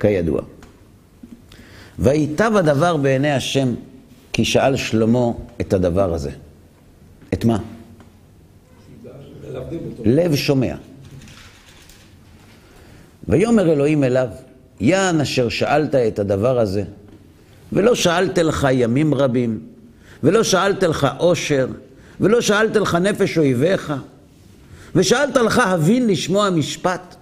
[0.00, 0.40] כידוע.
[1.98, 3.74] וייטב הדבר בעיני השם,
[4.32, 6.30] כי שאל שלמה את הדבר הזה.
[7.34, 7.58] את מה?
[10.04, 10.74] לב שומע.
[13.28, 14.28] ויאמר אלוהים אליו,
[14.80, 16.84] יען אשר שאלת את הדבר הזה,
[17.72, 19.60] ולא שאלת לך ימים רבים,
[20.22, 21.66] ולא שאלת לך עושר,
[22.20, 23.92] ולא שאלת לך נפש אויביך,
[24.94, 27.14] ושאלת לך הבין לשמוע משפט,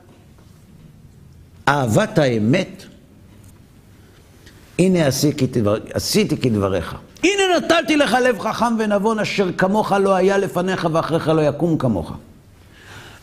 [1.68, 2.85] אהבת האמת,
[4.79, 5.07] הנה
[5.95, 6.97] עשיתי כדבריך.
[7.24, 12.12] הנה נתתי לך לב חכם ונבון אשר כמוך לא היה לפניך ואחריך לא יקום כמוך.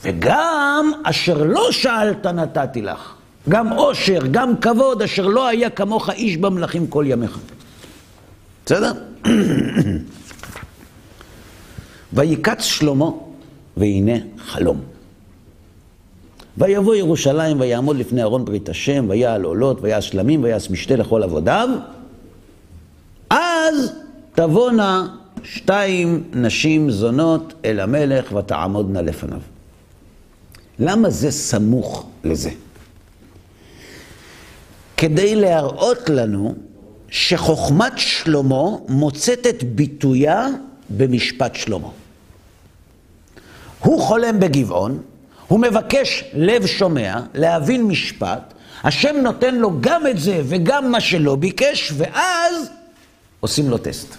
[0.04, 3.14] וגם אשר לא שאלת נתתי לך.
[3.50, 7.40] גם עושר, גם כבוד, אשר לא היה כמוך איש במלכים כל ימיך.
[8.66, 8.92] בסדר?
[12.14, 13.10] ויקץ שלמה,
[13.78, 14.82] והנה חלום.
[16.58, 21.70] ויבוא ירושלים ויעמוד לפני ארון ברית השם, ויעל עולות, ויעש שלמים, ויעש משתה לכל עבודיו.
[23.68, 23.92] אז
[24.36, 25.08] תבואנה
[25.44, 29.40] שתיים נשים זונות אל המלך ותעמודנה לפניו.
[30.80, 32.50] למה זה סמוך לזה?
[34.98, 36.56] כדי להראות לנו
[37.10, 40.48] שחוכמת שלמה מוצאת את ביטויה
[40.90, 41.88] במשפט שלמה.
[43.80, 45.02] הוא חולם בגבעון,
[45.48, 51.36] הוא מבקש לב שומע, להבין משפט, השם נותן לו גם את זה וגם מה שלא
[51.36, 52.70] ביקש, ואז
[53.40, 54.16] עושים לו טסט.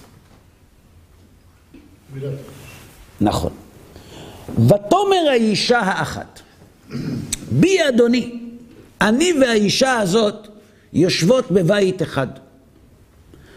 [3.20, 3.52] נכון.
[4.56, 6.40] ותאמר האישה האחת,
[7.50, 8.40] בי אדוני,
[9.00, 10.48] אני והאישה הזאת
[10.92, 12.26] יושבות בבית אחד,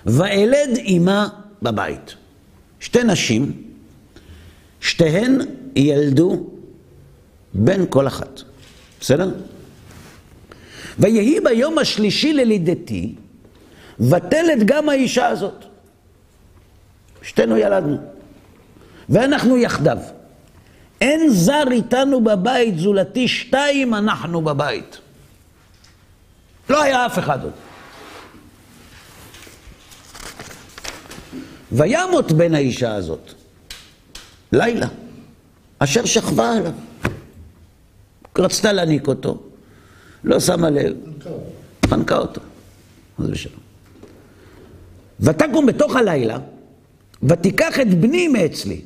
[0.06, 1.28] ואלד עמה
[1.62, 2.16] בבית.
[2.80, 3.64] שתי נשים,
[4.82, 5.38] שתיהן
[5.76, 6.48] ילדו
[7.54, 8.42] בן כל אחת.
[9.00, 9.32] בסדר?
[11.00, 13.16] ויהי ביום השלישי ללידתי,
[14.00, 15.66] ותלת גם האישה הזאת.
[17.22, 17.98] שתינו ילדנו.
[19.10, 19.98] ואנחנו יחדיו.
[21.02, 24.98] אין זר איתנו בבית, זולתי שתיים אנחנו בבית.
[26.70, 27.54] לא היה אף אחד עוד.
[31.72, 33.34] וימות בן האישה הזאת,
[34.52, 34.88] לילה,
[35.80, 36.74] אשר שכבה עליו.
[38.38, 39.44] רצתה להניק אותו,
[40.24, 40.96] לא שמה לב,
[41.90, 42.42] חנקה אותו.
[43.20, 43.63] אז בשלום.
[45.24, 46.40] ותקום בתוך הלילה,
[47.24, 48.82] ותיקח את בני מאצלי,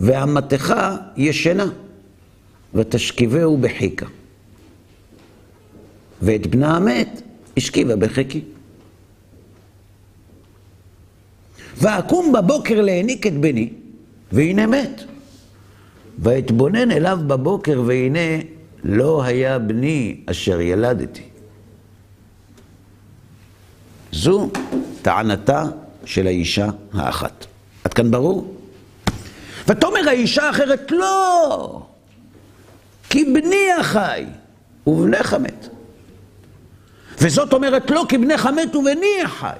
[0.00, 0.74] והמתך
[1.16, 1.66] ישנה,
[2.74, 4.06] ותשכיבהו בחיקה.
[6.22, 7.22] ואת בנה המת
[7.56, 8.40] השכיבה בחיקי.
[11.76, 13.70] ואקום בבוקר להעניק את בני,
[14.32, 15.02] והנה מת.
[16.18, 18.44] ואתבונן אליו בבוקר, והנה
[18.84, 21.22] לא היה בני אשר ילדתי.
[24.12, 24.50] זו
[25.02, 25.64] טענתה
[26.04, 27.46] של האישה האחת.
[27.84, 28.56] עד כאן ברור?
[29.68, 31.82] ותאמר האישה האחרת, לא,
[33.10, 34.24] כי בני החי
[34.86, 35.68] ובנך מת.
[37.18, 39.56] וזאת אומרת, לא, כי בנך מת ובני החי.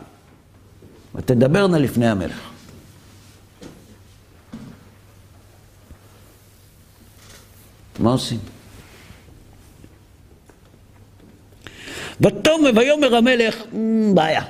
[1.15, 2.41] ותדברנה לפני המלך.
[7.99, 8.38] מה עושים?
[12.75, 13.63] ויאמר המלך,
[14.15, 14.43] בעיה.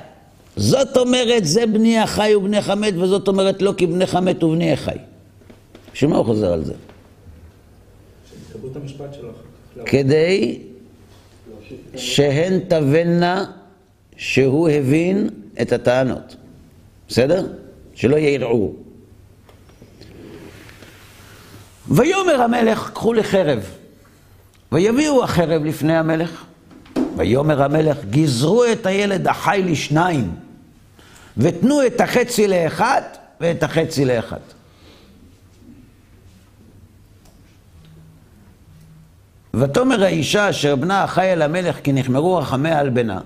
[0.55, 4.97] זאת אומרת, זה בני החי ובנך מת, וזאת אומרת, לא כי בנך מת ובני החי.
[5.93, 6.73] בשביל מה הוא חוזר על זה?
[9.85, 10.59] כדי
[11.95, 13.45] שהן תבנה
[14.17, 15.29] שהוא הבין
[15.61, 16.35] את הטענות.
[17.07, 17.47] בסדר?
[17.93, 18.75] שלא יהיה ערעור.
[21.87, 23.69] ויאמר המלך, קחו לי חרב.
[24.71, 26.45] ויביאו החרב לפני המלך.
[27.17, 30.35] ויאמר המלך, גזרו את הילד החי לשניים,
[31.37, 33.01] ותנו את החצי לאחד
[33.41, 34.39] ואת החצי לאחד.
[39.53, 43.19] ותאמר האישה אשר בנה החי אל המלך כי נחמרו רחמיה על בנה.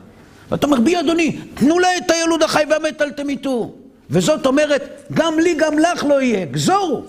[0.52, 3.71] ותאמר בי אדוני, תנו לה את הילוד החי והמת אל תמיתו.
[4.10, 7.04] וזאת אומרת, גם לי גם לך לא יהיה, גזורו.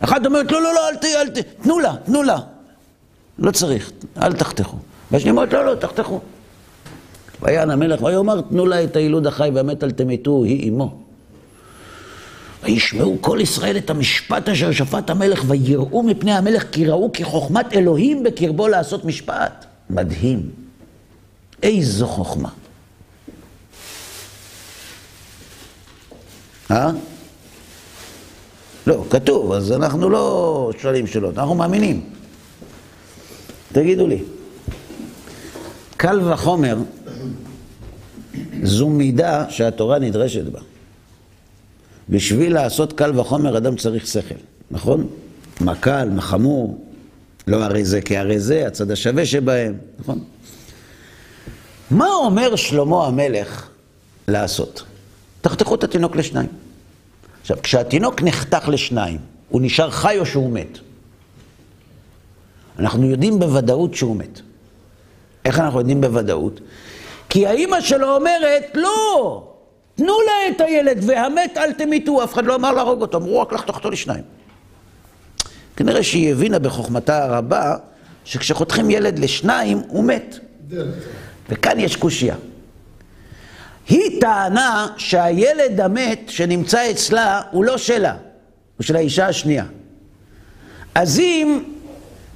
[0.00, 1.04] אחת אומרת, לא, לא, לא, אל ת...
[1.04, 1.62] אל ת...
[1.62, 2.38] תנו לה, תנו לה.
[3.38, 3.90] לא צריך,
[4.22, 4.76] אל תחתכו.
[5.10, 6.20] והשני אומרת, לא, לא, תחתכו.
[7.42, 10.96] ויען המלך ויאמר, תנו לה את הילוד החי והמת אל תמיתו, היא אמו.
[12.62, 17.72] וישמעו כל ישראל את המשפט אשר שפט המלך, ויראו מפני המלך, כי ראו כי חוכמת
[17.72, 19.66] אלוהים בקרבו לעשות משפט.
[19.90, 20.50] מדהים.
[21.62, 22.48] איזו חוכמה.
[26.70, 26.90] אה?
[28.86, 32.04] לא, כתוב, אז אנחנו לא שואלים שאלות, אנחנו מאמינים.
[33.72, 34.22] תגידו לי,
[35.96, 36.76] קל וחומר
[38.62, 40.60] זו מידה שהתורה נדרשת בה.
[42.08, 44.34] בשביל לעשות קל וחומר אדם צריך שכל,
[44.70, 45.06] נכון?
[45.60, 46.86] מה קל, מה חמור,
[47.46, 50.24] לא הרי זה כי הרי זה, הצד השווה שבהם, נכון?
[51.90, 53.68] מה אומר שלמה המלך
[54.28, 54.82] לעשות?
[55.40, 56.48] תחתכו את התינוק לשניים.
[57.40, 60.78] עכשיו, כשהתינוק נחתך לשניים, הוא נשאר חי או שהוא מת?
[62.78, 64.40] אנחנו יודעים בוודאות שהוא מת.
[65.44, 66.60] איך אנחנו יודעים בוודאות?
[67.28, 69.44] כי האימא שלו אומרת, לא,
[69.94, 73.52] תנו לה את הילד והמת אל תמיתו, אף אחד לא אמר להרוג אותו, אמרו רק
[73.52, 74.24] לחתוך אותו לשניים.
[75.76, 77.76] כנראה שהיא הבינה בחוכמתה הרבה,
[78.24, 80.38] שכשחותכים ילד לשניים, הוא מת.
[81.48, 82.36] וכאן יש קושייה.
[83.88, 88.16] היא טענה שהילד המת שנמצא אצלה הוא לא שלה,
[88.76, 89.64] הוא של האישה השנייה.
[90.94, 91.62] אז אם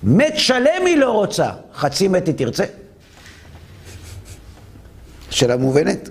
[0.04, 2.64] מת שלם היא לא רוצה, חצי מת היא תרצה?
[5.30, 6.08] שאלה מובנת?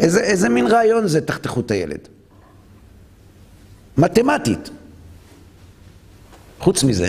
[0.00, 2.08] איזה, איזה מין רעיון זה תחתכו את הילד?
[3.98, 4.70] מתמטית.
[6.58, 7.08] חוץ מזה,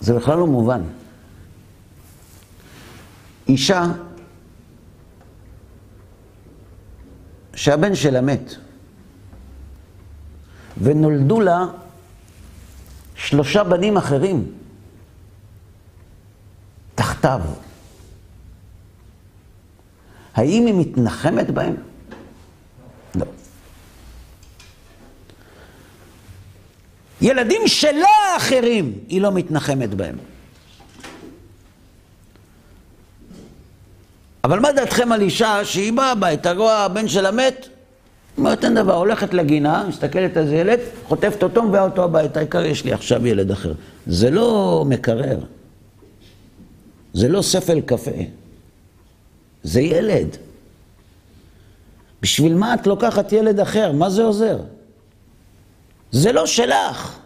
[0.00, 0.82] זה בכלל לא מובן.
[3.48, 3.84] אישה
[7.54, 8.54] שהבן שלה מת,
[10.80, 11.64] ונולדו לה
[13.16, 14.52] שלושה בנים אחרים
[16.94, 17.40] תחתיו.
[20.34, 21.76] האם היא מתנחמת בהם?
[23.14, 23.24] לא.
[27.20, 30.16] ילדים שלה אחרים, היא לא מתנחמת בהם.
[34.44, 37.68] אבל מה דעתכם על אישה שהיא באה הביתה, רואה הבן שלה מת,
[38.38, 42.64] אומרת אין דבר, הולכת לגינה, מסתכלת על זה ילד, חוטפת אותו, מביאה אותו הביתה, העיקר
[42.64, 43.72] יש לי עכשיו ילד אחר.
[44.06, 45.38] זה לא מקרר,
[47.14, 48.10] זה לא ספל קפה,
[49.62, 50.36] זה ילד.
[52.22, 53.92] בשביל מה את לוקחת ילד אחר?
[53.92, 54.58] מה זה עוזר?
[56.12, 57.18] זה לא שלך.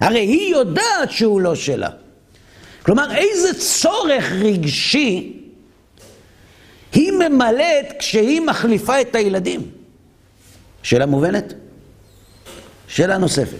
[0.00, 1.90] הרי היא יודעת שהוא לא שלה.
[2.82, 5.37] כלומר, איזה צורך רגשי
[6.92, 9.70] היא ממלאת כשהיא מחליפה את הילדים?
[10.82, 11.52] שאלה מובנת?
[12.88, 13.58] שאלה נוספת.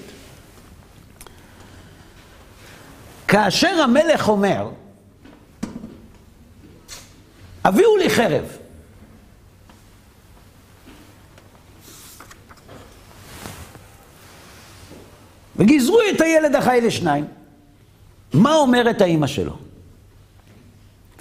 [3.29, 4.71] כאשר המלך אומר,
[7.65, 8.45] הביאו לי חרב.
[15.57, 17.25] וגיזרו את הילד החי לשניים.
[18.33, 19.68] מה אומרת האימא שלו?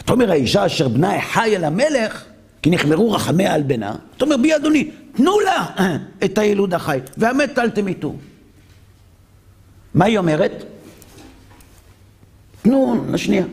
[0.08, 2.24] ותאמר האישה אשר בנה חי אל המלך,
[2.62, 5.66] כי נחמרו רחמיה על בנה, ותאמר בי אדוני, תנו לה
[6.26, 8.16] את הילוד החי, והמת אל תמיתו.
[9.94, 10.64] מה היא אומרת?
[12.62, 13.46] תנו לשנייה.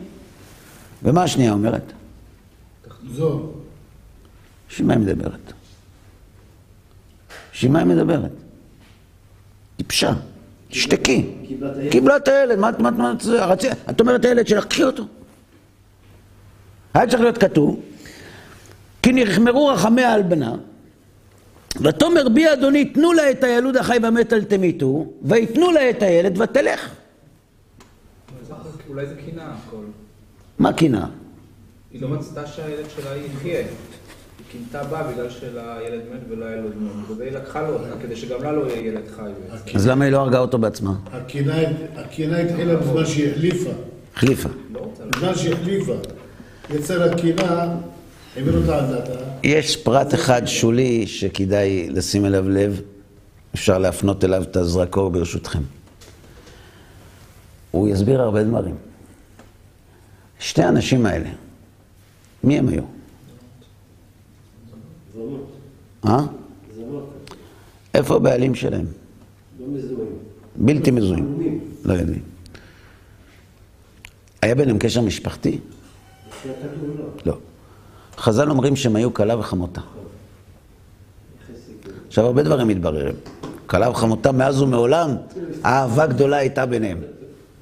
[1.03, 1.93] ומה השנייה אומרת?
[3.11, 3.49] זו.
[4.69, 5.53] בשביל מה היא מדברת?
[7.53, 8.31] בשביל מה היא מדברת?
[9.77, 10.13] טיפשה.
[10.69, 11.31] תשתקי.
[11.91, 13.25] קיבלה את הילד, מה את אומרת?
[13.89, 15.03] את אומרת הילד שלך, קחי אותו.
[16.95, 17.79] היה צריך להיות כתוב,
[19.01, 20.55] כי נחמרו רחמיה על בנה,
[21.81, 26.41] ותאמר בי אדוני, תנו לה את הילוד החי והמת אל תמיתו, ויתנו לה את הילד
[26.41, 26.89] ותלך.
[28.89, 29.83] אולי זה קנאה הכל.
[30.59, 31.05] מה קנאה?
[31.91, 33.59] היא לא רצתה שהילד שלה יחיה.
[33.59, 33.65] היא
[34.51, 36.91] קינתה בה בגלל שהילד מת ולא היה לו דמות.
[37.09, 39.75] ובגלל היא לקחה לו אותה, כדי שגם לה לא יהיה ילד חי.
[39.75, 40.93] אז למה היא לא הרגה אותו בעצמה?
[41.11, 43.69] הקנאה הקנאה התחילה בזמן שהיא החליפה.
[44.15, 44.49] החליפה.
[44.73, 45.93] לא רוצה בזמן שהיא החליפה.
[46.69, 47.67] יצר הקנאה,
[48.35, 49.19] העביר אותה על דעתה.
[49.43, 52.81] יש פרט אחד שולי שכדאי לשים אליו לב,
[53.55, 55.61] אפשר להפנות אליו את הזרקור ברשותכם.
[57.71, 58.75] הוא יסביר הרבה דברים.
[60.39, 61.29] שתי האנשים האלה,
[62.43, 62.83] מי הם היו?
[66.05, 66.19] אה?
[67.93, 68.85] איפה הבעלים שלהם?
[70.55, 71.59] בלתי מזוהים.
[71.85, 72.21] לא יודעים.
[74.41, 75.59] היה ביניהם קשר משפחתי?
[77.25, 77.37] לא.
[78.17, 79.81] חז"ל אומרים שהם היו כלה וחמותה.
[82.07, 83.15] עכשיו, הרבה דברים מתבררים.
[83.65, 85.15] כלה וחמותה מאז ומעולם,
[85.65, 86.97] אהבה גדולה הייתה ביניהם.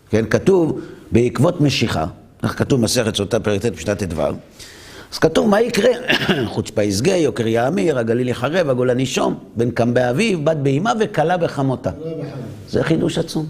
[0.09, 0.79] כן, כתוב,
[1.11, 2.05] בעקבות משיכה,
[2.43, 4.21] איך כתוב במסכת סוטה פרק ט' פשטת ט"ו,
[5.13, 5.89] אז כתוב מה יקרה,
[6.53, 11.91] חוצפה ישגה, יוקר יאמיר, הגליל יחרב, הגולה נישום, בן קם באביו, בת באימה וכלה בחמותה.
[11.99, 12.33] לא בחיים.
[12.69, 13.45] זה חידוש עצום.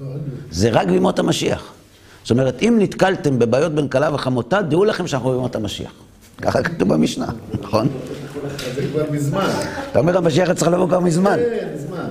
[0.00, 0.06] לא.
[0.50, 1.72] זה רק בימות המשיח.
[2.26, 5.92] זאת אומרת, אם נתקלתם בבעיות בין כלה וחמותה, דעו לכם שאנחנו בימות המשיח.
[6.42, 7.26] ככה כתוב במשנה,
[7.60, 7.88] נכון?
[8.74, 9.50] זה כבר מזמן.
[9.90, 11.36] אתה אומר, המשיח צריך לבוא כבר מזמן.
[11.36, 12.08] כן, מזמן.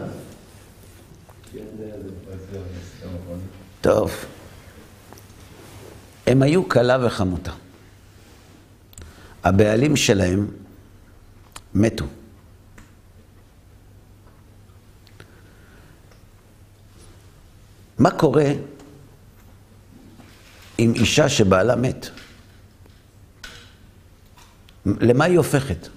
[3.81, 4.11] טוב.
[6.27, 7.51] הם היו כלה וחמותה.
[9.43, 10.47] הבעלים שלהם
[11.73, 12.05] מתו.
[17.99, 18.51] מה קורה
[20.77, 22.09] עם אישה שבעלה מת?
[24.85, 25.87] למה היא הופכת?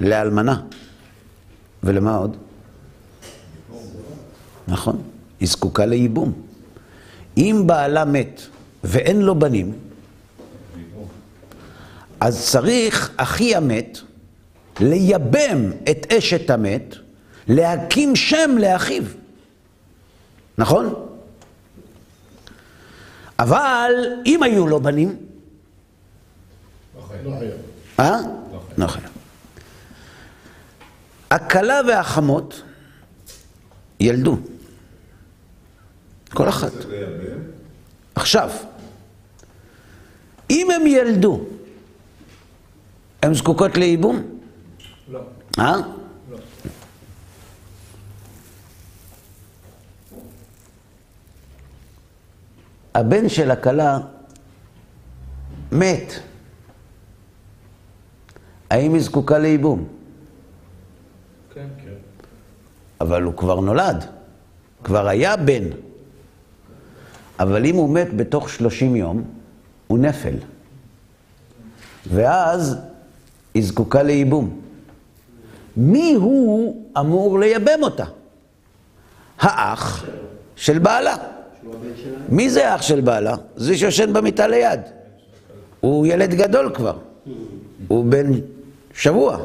[0.00, 0.62] לאלמנה.
[1.82, 2.36] ולמה עוד?
[4.68, 5.02] נכון,
[5.40, 6.32] היא זקוקה לייבום.
[7.36, 8.40] אם בעלה מת
[8.84, 9.72] ואין לו בנים,
[12.20, 13.98] אז צריך אחי המת
[14.80, 16.94] לייבם את אשת המת,
[17.48, 19.02] להקים שם לאחיו.
[20.58, 21.11] נכון?
[23.42, 23.92] אבל
[24.26, 25.16] אם היו לו בנים,
[26.96, 27.52] לא חייב.
[28.00, 28.16] אה?
[28.78, 29.08] לא חייב.
[31.30, 32.62] הכלה והחמות
[34.00, 34.36] ילדו.
[36.30, 36.72] כל אחת.
[38.14, 38.50] עכשיו,
[40.50, 41.40] אם הם ילדו,
[43.22, 44.22] הן זקוקות לייבום?
[45.08, 45.20] לא.
[45.58, 45.76] אה?
[52.94, 53.98] הבן של הכלה
[55.72, 56.12] מת.
[58.70, 59.84] האם היא זקוקה לייבום?
[61.54, 61.66] כן.
[63.00, 64.04] אבל הוא כבר נולד,
[64.84, 65.64] כבר היה בן.
[67.38, 69.22] אבל אם הוא מת בתוך 30 יום,
[69.86, 70.34] הוא נפל.
[72.06, 72.76] ואז
[73.54, 74.60] היא זקוקה לייבום.
[75.76, 78.04] מי הוא אמור לייבם אותה?
[79.38, 80.04] האח
[80.56, 81.31] של בעלה.
[82.28, 83.36] מי זה האח של בעלה?
[83.56, 84.80] זה שיושן במיטה ליד.
[85.80, 86.98] הוא ילד גדול כבר.
[87.88, 88.32] הוא בן
[88.94, 89.38] שבוע.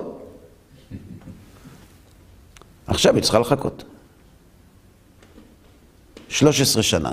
[2.87, 3.83] עכשיו היא צריכה לחכות.
[6.29, 7.11] 13 שנה,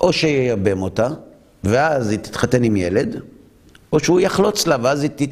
[0.00, 1.08] או שייבם אותה,
[1.64, 3.20] ואז היא תתחתן עם ילד,
[3.92, 5.28] או שהוא יחלוץ לה, ואז היא.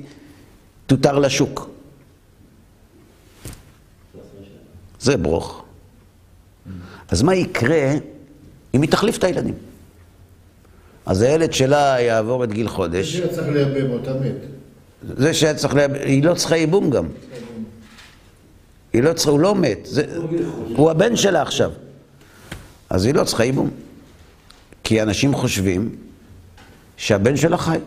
[0.88, 1.70] תותר לשוק.
[5.00, 5.64] זה ברוך.
[7.08, 7.92] אז מה יקרה
[8.74, 9.54] אם היא תחליף את הילדים?
[11.06, 13.16] אז הילד שלה יעבור את גיל חודש.
[13.16, 14.34] זה צריך לייבם אותה מת.
[15.16, 17.06] זה שהיה צריך לייבם, היא לא צריכה ייבום גם.
[18.92, 20.04] היא לא צריכה, הוא לא מת, זה,
[20.76, 21.70] הוא הבן שלה עכשיו.
[22.90, 23.70] אז היא לא צריכה ייבום.
[24.84, 25.96] כי אנשים חושבים
[26.96, 27.78] שהבן שלה חי,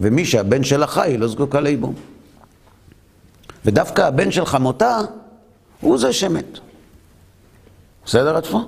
[0.00, 1.94] ומי שהבן שלה חי, היא לא זקוקה לייבום.
[3.64, 4.98] ודווקא הבן של חמותה
[5.80, 6.58] הוא זה שמת.
[8.04, 8.60] בסדר עד פה?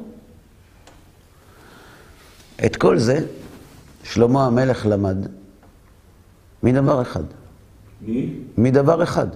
[2.66, 3.26] את כל זה
[4.02, 5.16] שלמה המלך למד
[6.62, 7.22] מדבר אחד.
[8.00, 8.30] מי?
[8.58, 9.26] מדבר אחד.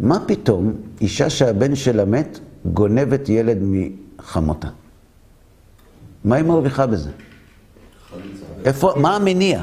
[0.00, 4.68] מה פתאום אישה שהבן שלה מת גונבת ילד מחמותה?
[6.24, 7.10] מה היא מרוויחה בזה?
[8.64, 9.62] איפה, מה המניע?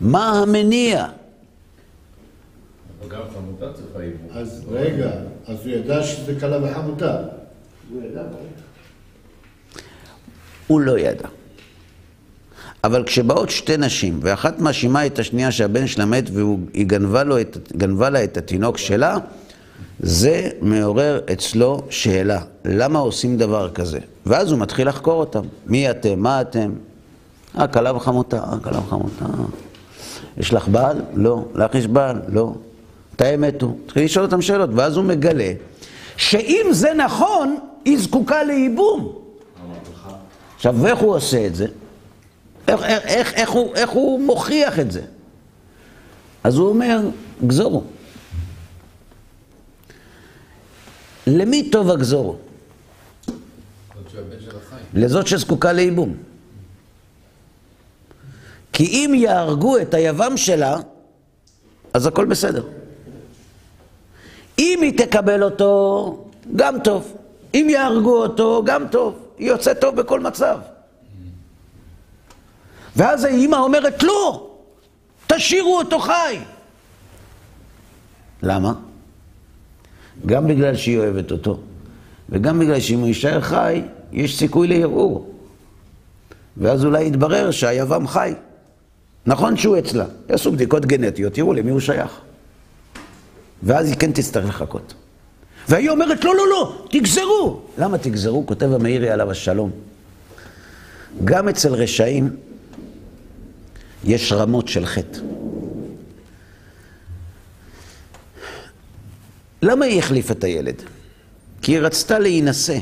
[0.00, 1.06] מה המניע?
[3.08, 4.28] גם חמותה צריכה איבום.
[4.32, 5.10] אז רגע,
[5.46, 7.22] אז הוא ידע שזה כלה וחמותה.
[7.90, 8.22] הוא ידע.
[10.66, 11.28] הוא לא ידע.
[12.84, 18.10] אבל כשבאות שתי נשים, ואחת מאשימה את השנייה שהבן שלה מת והיא גנבה, את, גנבה
[18.10, 19.16] לה את התינוק שלה,
[20.00, 23.98] זה מעורר אצלו שאלה, למה עושים דבר כזה?
[24.26, 25.42] ואז הוא מתחיל לחקור אותם.
[25.66, 26.20] מי אתם?
[26.20, 26.72] מה אתם?
[27.58, 29.24] אה, כלה וחמותה, אה, כלה וחמותה.
[30.36, 31.02] יש לך בעל?
[31.14, 31.44] לא.
[31.54, 32.20] לך יש בעל?
[32.28, 32.54] לא.
[33.16, 33.76] מתי הם מתו?
[33.84, 35.52] התחיל לשאול אותם שאלות, ואז הוא מגלה
[36.16, 39.18] שאם זה נכון, היא זקוקה לייבום.
[40.56, 41.66] עכשיו, ואיך הוא עושה את זה?
[42.68, 45.02] איך, איך, איך, איך, הוא, איך הוא מוכיח את זה?
[46.44, 47.00] אז הוא אומר,
[47.46, 47.84] גזורו.
[51.26, 52.36] למי טוב הגזורו?
[54.94, 56.14] לזאת שזקוקה לייבום.
[58.72, 60.76] כי אם יהרגו את היבם שלה,
[61.94, 62.64] אז הכל בסדר.
[64.58, 66.24] אם היא תקבל אותו,
[66.56, 67.12] גם טוב.
[67.54, 69.14] אם יהרגו אותו, גם טוב.
[69.38, 70.58] היא יוצאת טוב בכל מצב.
[72.96, 74.50] ואז האימא אומרת, לא,
[75.26, 76.38] תשאירו אותו חי.
[78.42, 78.72] למה?
[80.26, 81.58] גם בגלל שהיא אוהבת אותו,
[82.28, 83.82] וגם בגלל שאם הוא יישאר חי,
[84.12, 85.34] יש סיכוי לערעור.
[86.56, 88.34] ואז אולי יתברר שהיבם חי.
[89.26, 92.20] נכון שהוא אצלה, יעשו בדיקות גנטיות, תראו למי הוא שייך.
[93.62, 94.94] ואז היא כן תצטרך לחכות.
[95.68, 97.60] והיא אומרת, לא, לא, לא, תגזרו.
[97.78, 98.46] למה תגזרו?
[98.46, 99.70] כותב המאירי עליו השלום.
[101.24, 102.36] גם אצל רשעים
[104.04, 105.18] יש רמות של חטא.
[109.62, 110.82] למה היא החליפה את הילד?
[111.62, 112.78] כי היא רצתה להינשא.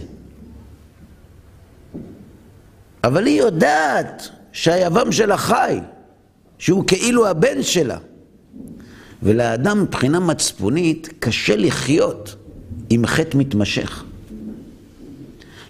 [3.04, 5.78] אבל היא יודעת שהיבם שלה חי,
[6.58, 7.98] שהוא כאילו הבן שלה.
[9.24, 12.36] ולאדם מבחינה מצפונית קשה לחיות
[12.90, 14.04] עם חטא מתמשך.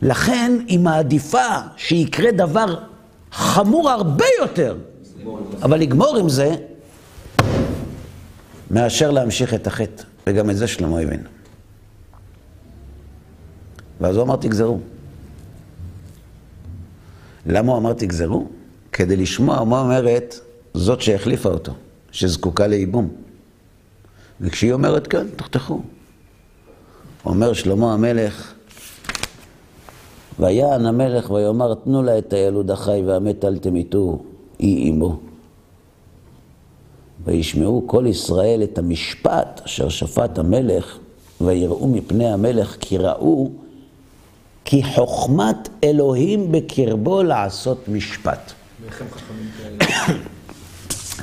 [0.03, 1.47] לכן היא מעדיפה
[1.77, 2.77] שיקרה דבר
[3.33, 4.77] חמור הרבה יותר,
[5.63, 6.55] אבל לגמור עם זה,
[8.71, 10.03] מאשר להמשיך את החטא.
[10.27, 11.23] וגם את זה שלמה הבין.
[14.01, 14.81] ואז הוא אמר תגזרו.
[17.47, 18.49] למה הוא אמר תגזרו?
[18.93, 20.41] כדי לשמוע מה אומרת
[20.75, 21.73] זאת שהחליפה אותו,
[22.13, 23.24] שזקוקה לייבום.
[24.41, 25.81] וכשהיא אומרת כן, תחתכו.
[27.25, 28.55] אומר שלמה המלך,
[30.39, 34.23] ויען המלך ויאמר תנו לה את הילוד החי והמת אל תמיתו,
[34.59, 35.19] היא עמו.
[37.25, 40.99] וישמעו כל ישראל את המשפט אשר שפט המלך,
[41.41, 43.51] ויראו מפני המלך כי ראו
[44.65, 48.53] כי חוכמת אלוהים בקרבו לעשות משפט.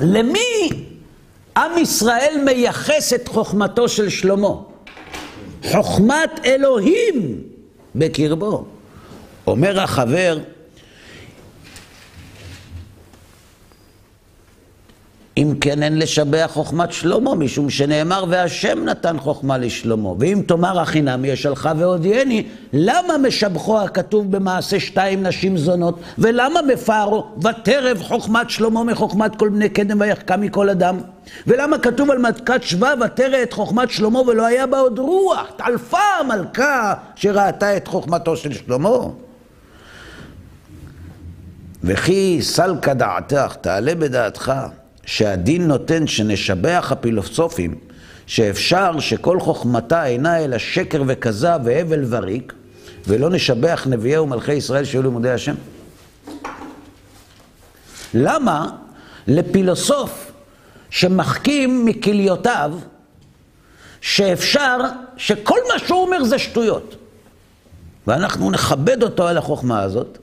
[0.00, 0.68] למי
[1.56, 4.54] עם ישראל מייחס את חוכמתו של שלמה?
[5.70, 7.40] חוכמת אלוהים
[7.94, 8.64] בקרבו.
[9.46, 10.38] אומר החבר,
[15.36, 20.08] אם כן אין לשבח חוכמת שלמה, משום שנאמר והשם נתן חוכמה לשלמה.
[20.18, 26.00] ואם תאמר החינם ישלחה והודיעני, למה משבחו הכתוב במעשה שתיים נשים זונות?
[26.18, 30.98] ולמה בפארו ותרב חוכמת שלמה מחוכמת כל בני קדם ויחכה מכל אדם?
[31.46, 35.46] ולמה כתוב על מתקת שבא ותרא את חוכמת שלמה ולא היה בה עוד רוח?
[35.56, 38.98] טלפה המלכה שראתה את חוכמתו של שלמה.
[41.84, 44.52] וכי סלקא דעתך, תעלה בדעתך,
[45.06, 47.78] שהדין נותן שנשבח הפילוסופים
[48.26, 52.52] שאפשר שכל חוכמתה אינה אלא שקר וכזב והבל וריק,
[53.06, 55.54] ולא נשבח נביאי ומלכי ישראל שהיו לימודי השם?
[58.14, 58.70] למה
[59.26, 60.32] לפילוסוף
[60.90, 62.72] שמחכים מכליותיו
[64.00, 64.78] שאפשר,
[65.16, 66.96] שכל מה שהוא אומר זה שטויות.
[68.06, 70.18] ואנחנו נכבד אותו על החוכמה הזאת,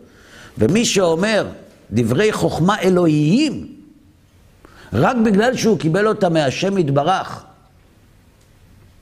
[0.57, 1.47] ומי שאומר
[1.91, 3.78] דברי חוכמה אלוהיים,
[4.93, 7.43] רק בגלל שהוא קיבל אותה מהשם יתברך,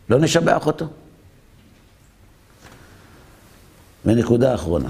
[0.10, 0.88] לא נשבח אותו.
[4.06, 4.90] ונקודה אחרונה.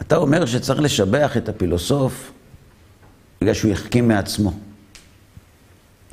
[0.00, 2.32] אתה אומר שצריך לשבח את הפילוסוף
[3.40, 4.52] בגלל שהוא החכים מעצמו.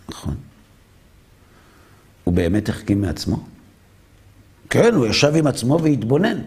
[0.09, 0.35] נכון.
[2.23, 3.54] הוא באמת החכים מעצמו?
[4.75, 6.39] כן, הוא ישב עם עצמו והתבונן.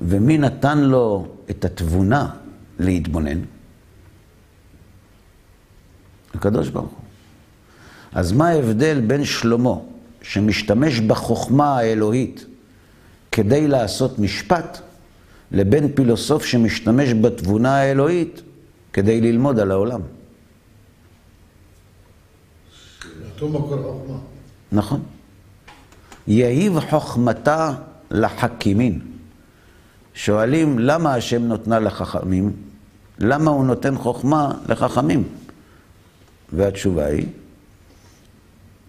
[0.00, 2.28] ומי נתן לו את התבונה
[2.78, 3.40] להתבונן?
[6.34, 6.98] הקדוש ברוך הוא.
[8.12, 9.74] אז מה ההבדל בין שלמה,
[10.22, 12.46] שמשתמש בחוכמה האלוהית
[13.32, 14.78] כדי לעשות משפט,
[15.52, 18.42] לבין פילוסוף שמשתמש בתבונה האלוהית
[18.92, 20.00] כדי ללמוד על העולם?
[23.34, 24.18] אותו מקור חוכמה.
[24.72, 25.02] נכון.
[26.26, 27.72] יהיב חוכמתה
[28.10, 29.00] לחכימים.
[30.14, 32.52] שואלים, למה השם נותנה לחכמים?
[33.18, 35.24] למה הוא נותן חוכמה לחכמים?
[36.52, 37.26] והתשובה היא,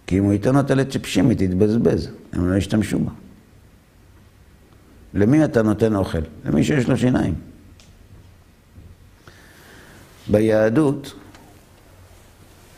[0.06, 3.10] כי אם הוא ייתן אותה לטיפשים, היא תתבזבז, הם לא ישתמשו בה.
[5.14, 6.18] למי אתה נותן אוכל?
[6.44, 7.34] למי שיש לו שיניים.
[10.30, 11.14] ביהדות,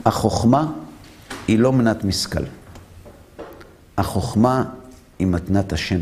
[0.05, 0.73] החוכמה
[1.49, 2.45] היא לא מנת משכל.
[3.99, 4.65] החוכמה
[5.19, 6.01] היא מתנת השם,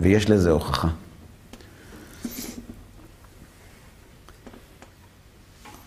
[0.00, 0.88] ויש לזה הוכחה.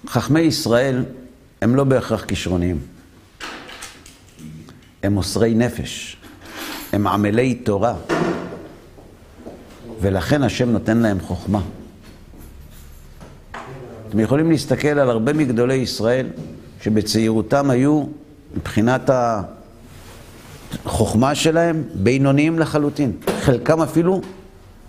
[0.08, 1.06] חכמי ישראל
[1.62, 2.80] הם לא בהכרח כישרוניים.
[5.04, 6.18] הם מוסרי נפש,
[6.94, 7.96] הם עמלי תורה,
[10.02, 11.62] ולכן השם נותן להם חוכמה.
[14.10, 16.28] אתם יכולים להסתכל על הרבה מגדולי ישראל
[16.82, 18.04] שבצעירותם היו,
[18.58, 19.10] מבחינת
[20.86, 23.12] החוכמה שלהם, בינוניים לחלוטין.
[23.42, 24.22] חלקם אפילו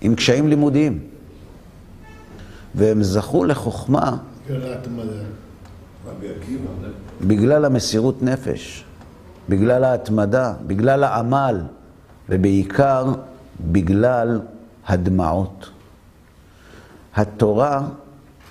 [0.00, 0.98] עם קשיים לימודיים.
[2.74, 4.16] והם זכו לחוכמה
[7.26, 8.84] בגלל המסירות נפש,
[9.48, 11.60] בגלל ההתמדה, בגלל העמל,
[12.28, 13.12] ובעיקר
[13.60, 14.40] בגלל
[14.86, 15.70] הדמעות.
[17.14, 17.88] התורה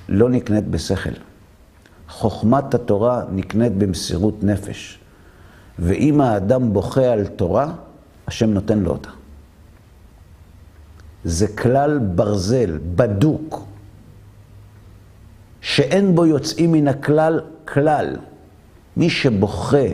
[0.09, 1.09] לא נקנית בשכל.
[2.09, 4.99] חוכמת התורה נקנית במסירות נפש.
[5.79, 7.73] ואם האדם בוכה על תורה,
[8.27, 9.09] השם נותן לו אותה.
[11.23, 13.65] זה כלל ברזל, בדוק,
[15.61, 18.15] שאין בו יוצאים מן הכלל כלל.
[18.97, 19.87] מי שבוכה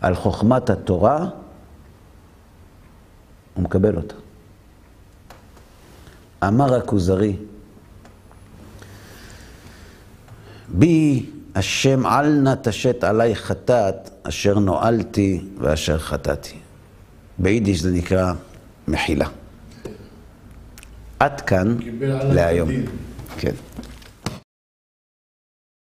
[0.00, 1.28] על חוכמת התורה,
[3.54, 4.14] הוא מקבל אותה.
[6.48, 7.36] אמר הכוזרי,
[10.68, 16.54] בי השם אל נא תשת עלי חטאת, אשר נועלתי ואשר חטאתי.
[17.38, 18.32] ביידיש זה נקרא
[18.88, 19.26] מחילה.
[21.18, 21.76] עד כאן
[22.32, 22.68] להיום.
[23.38, 23.52] כן.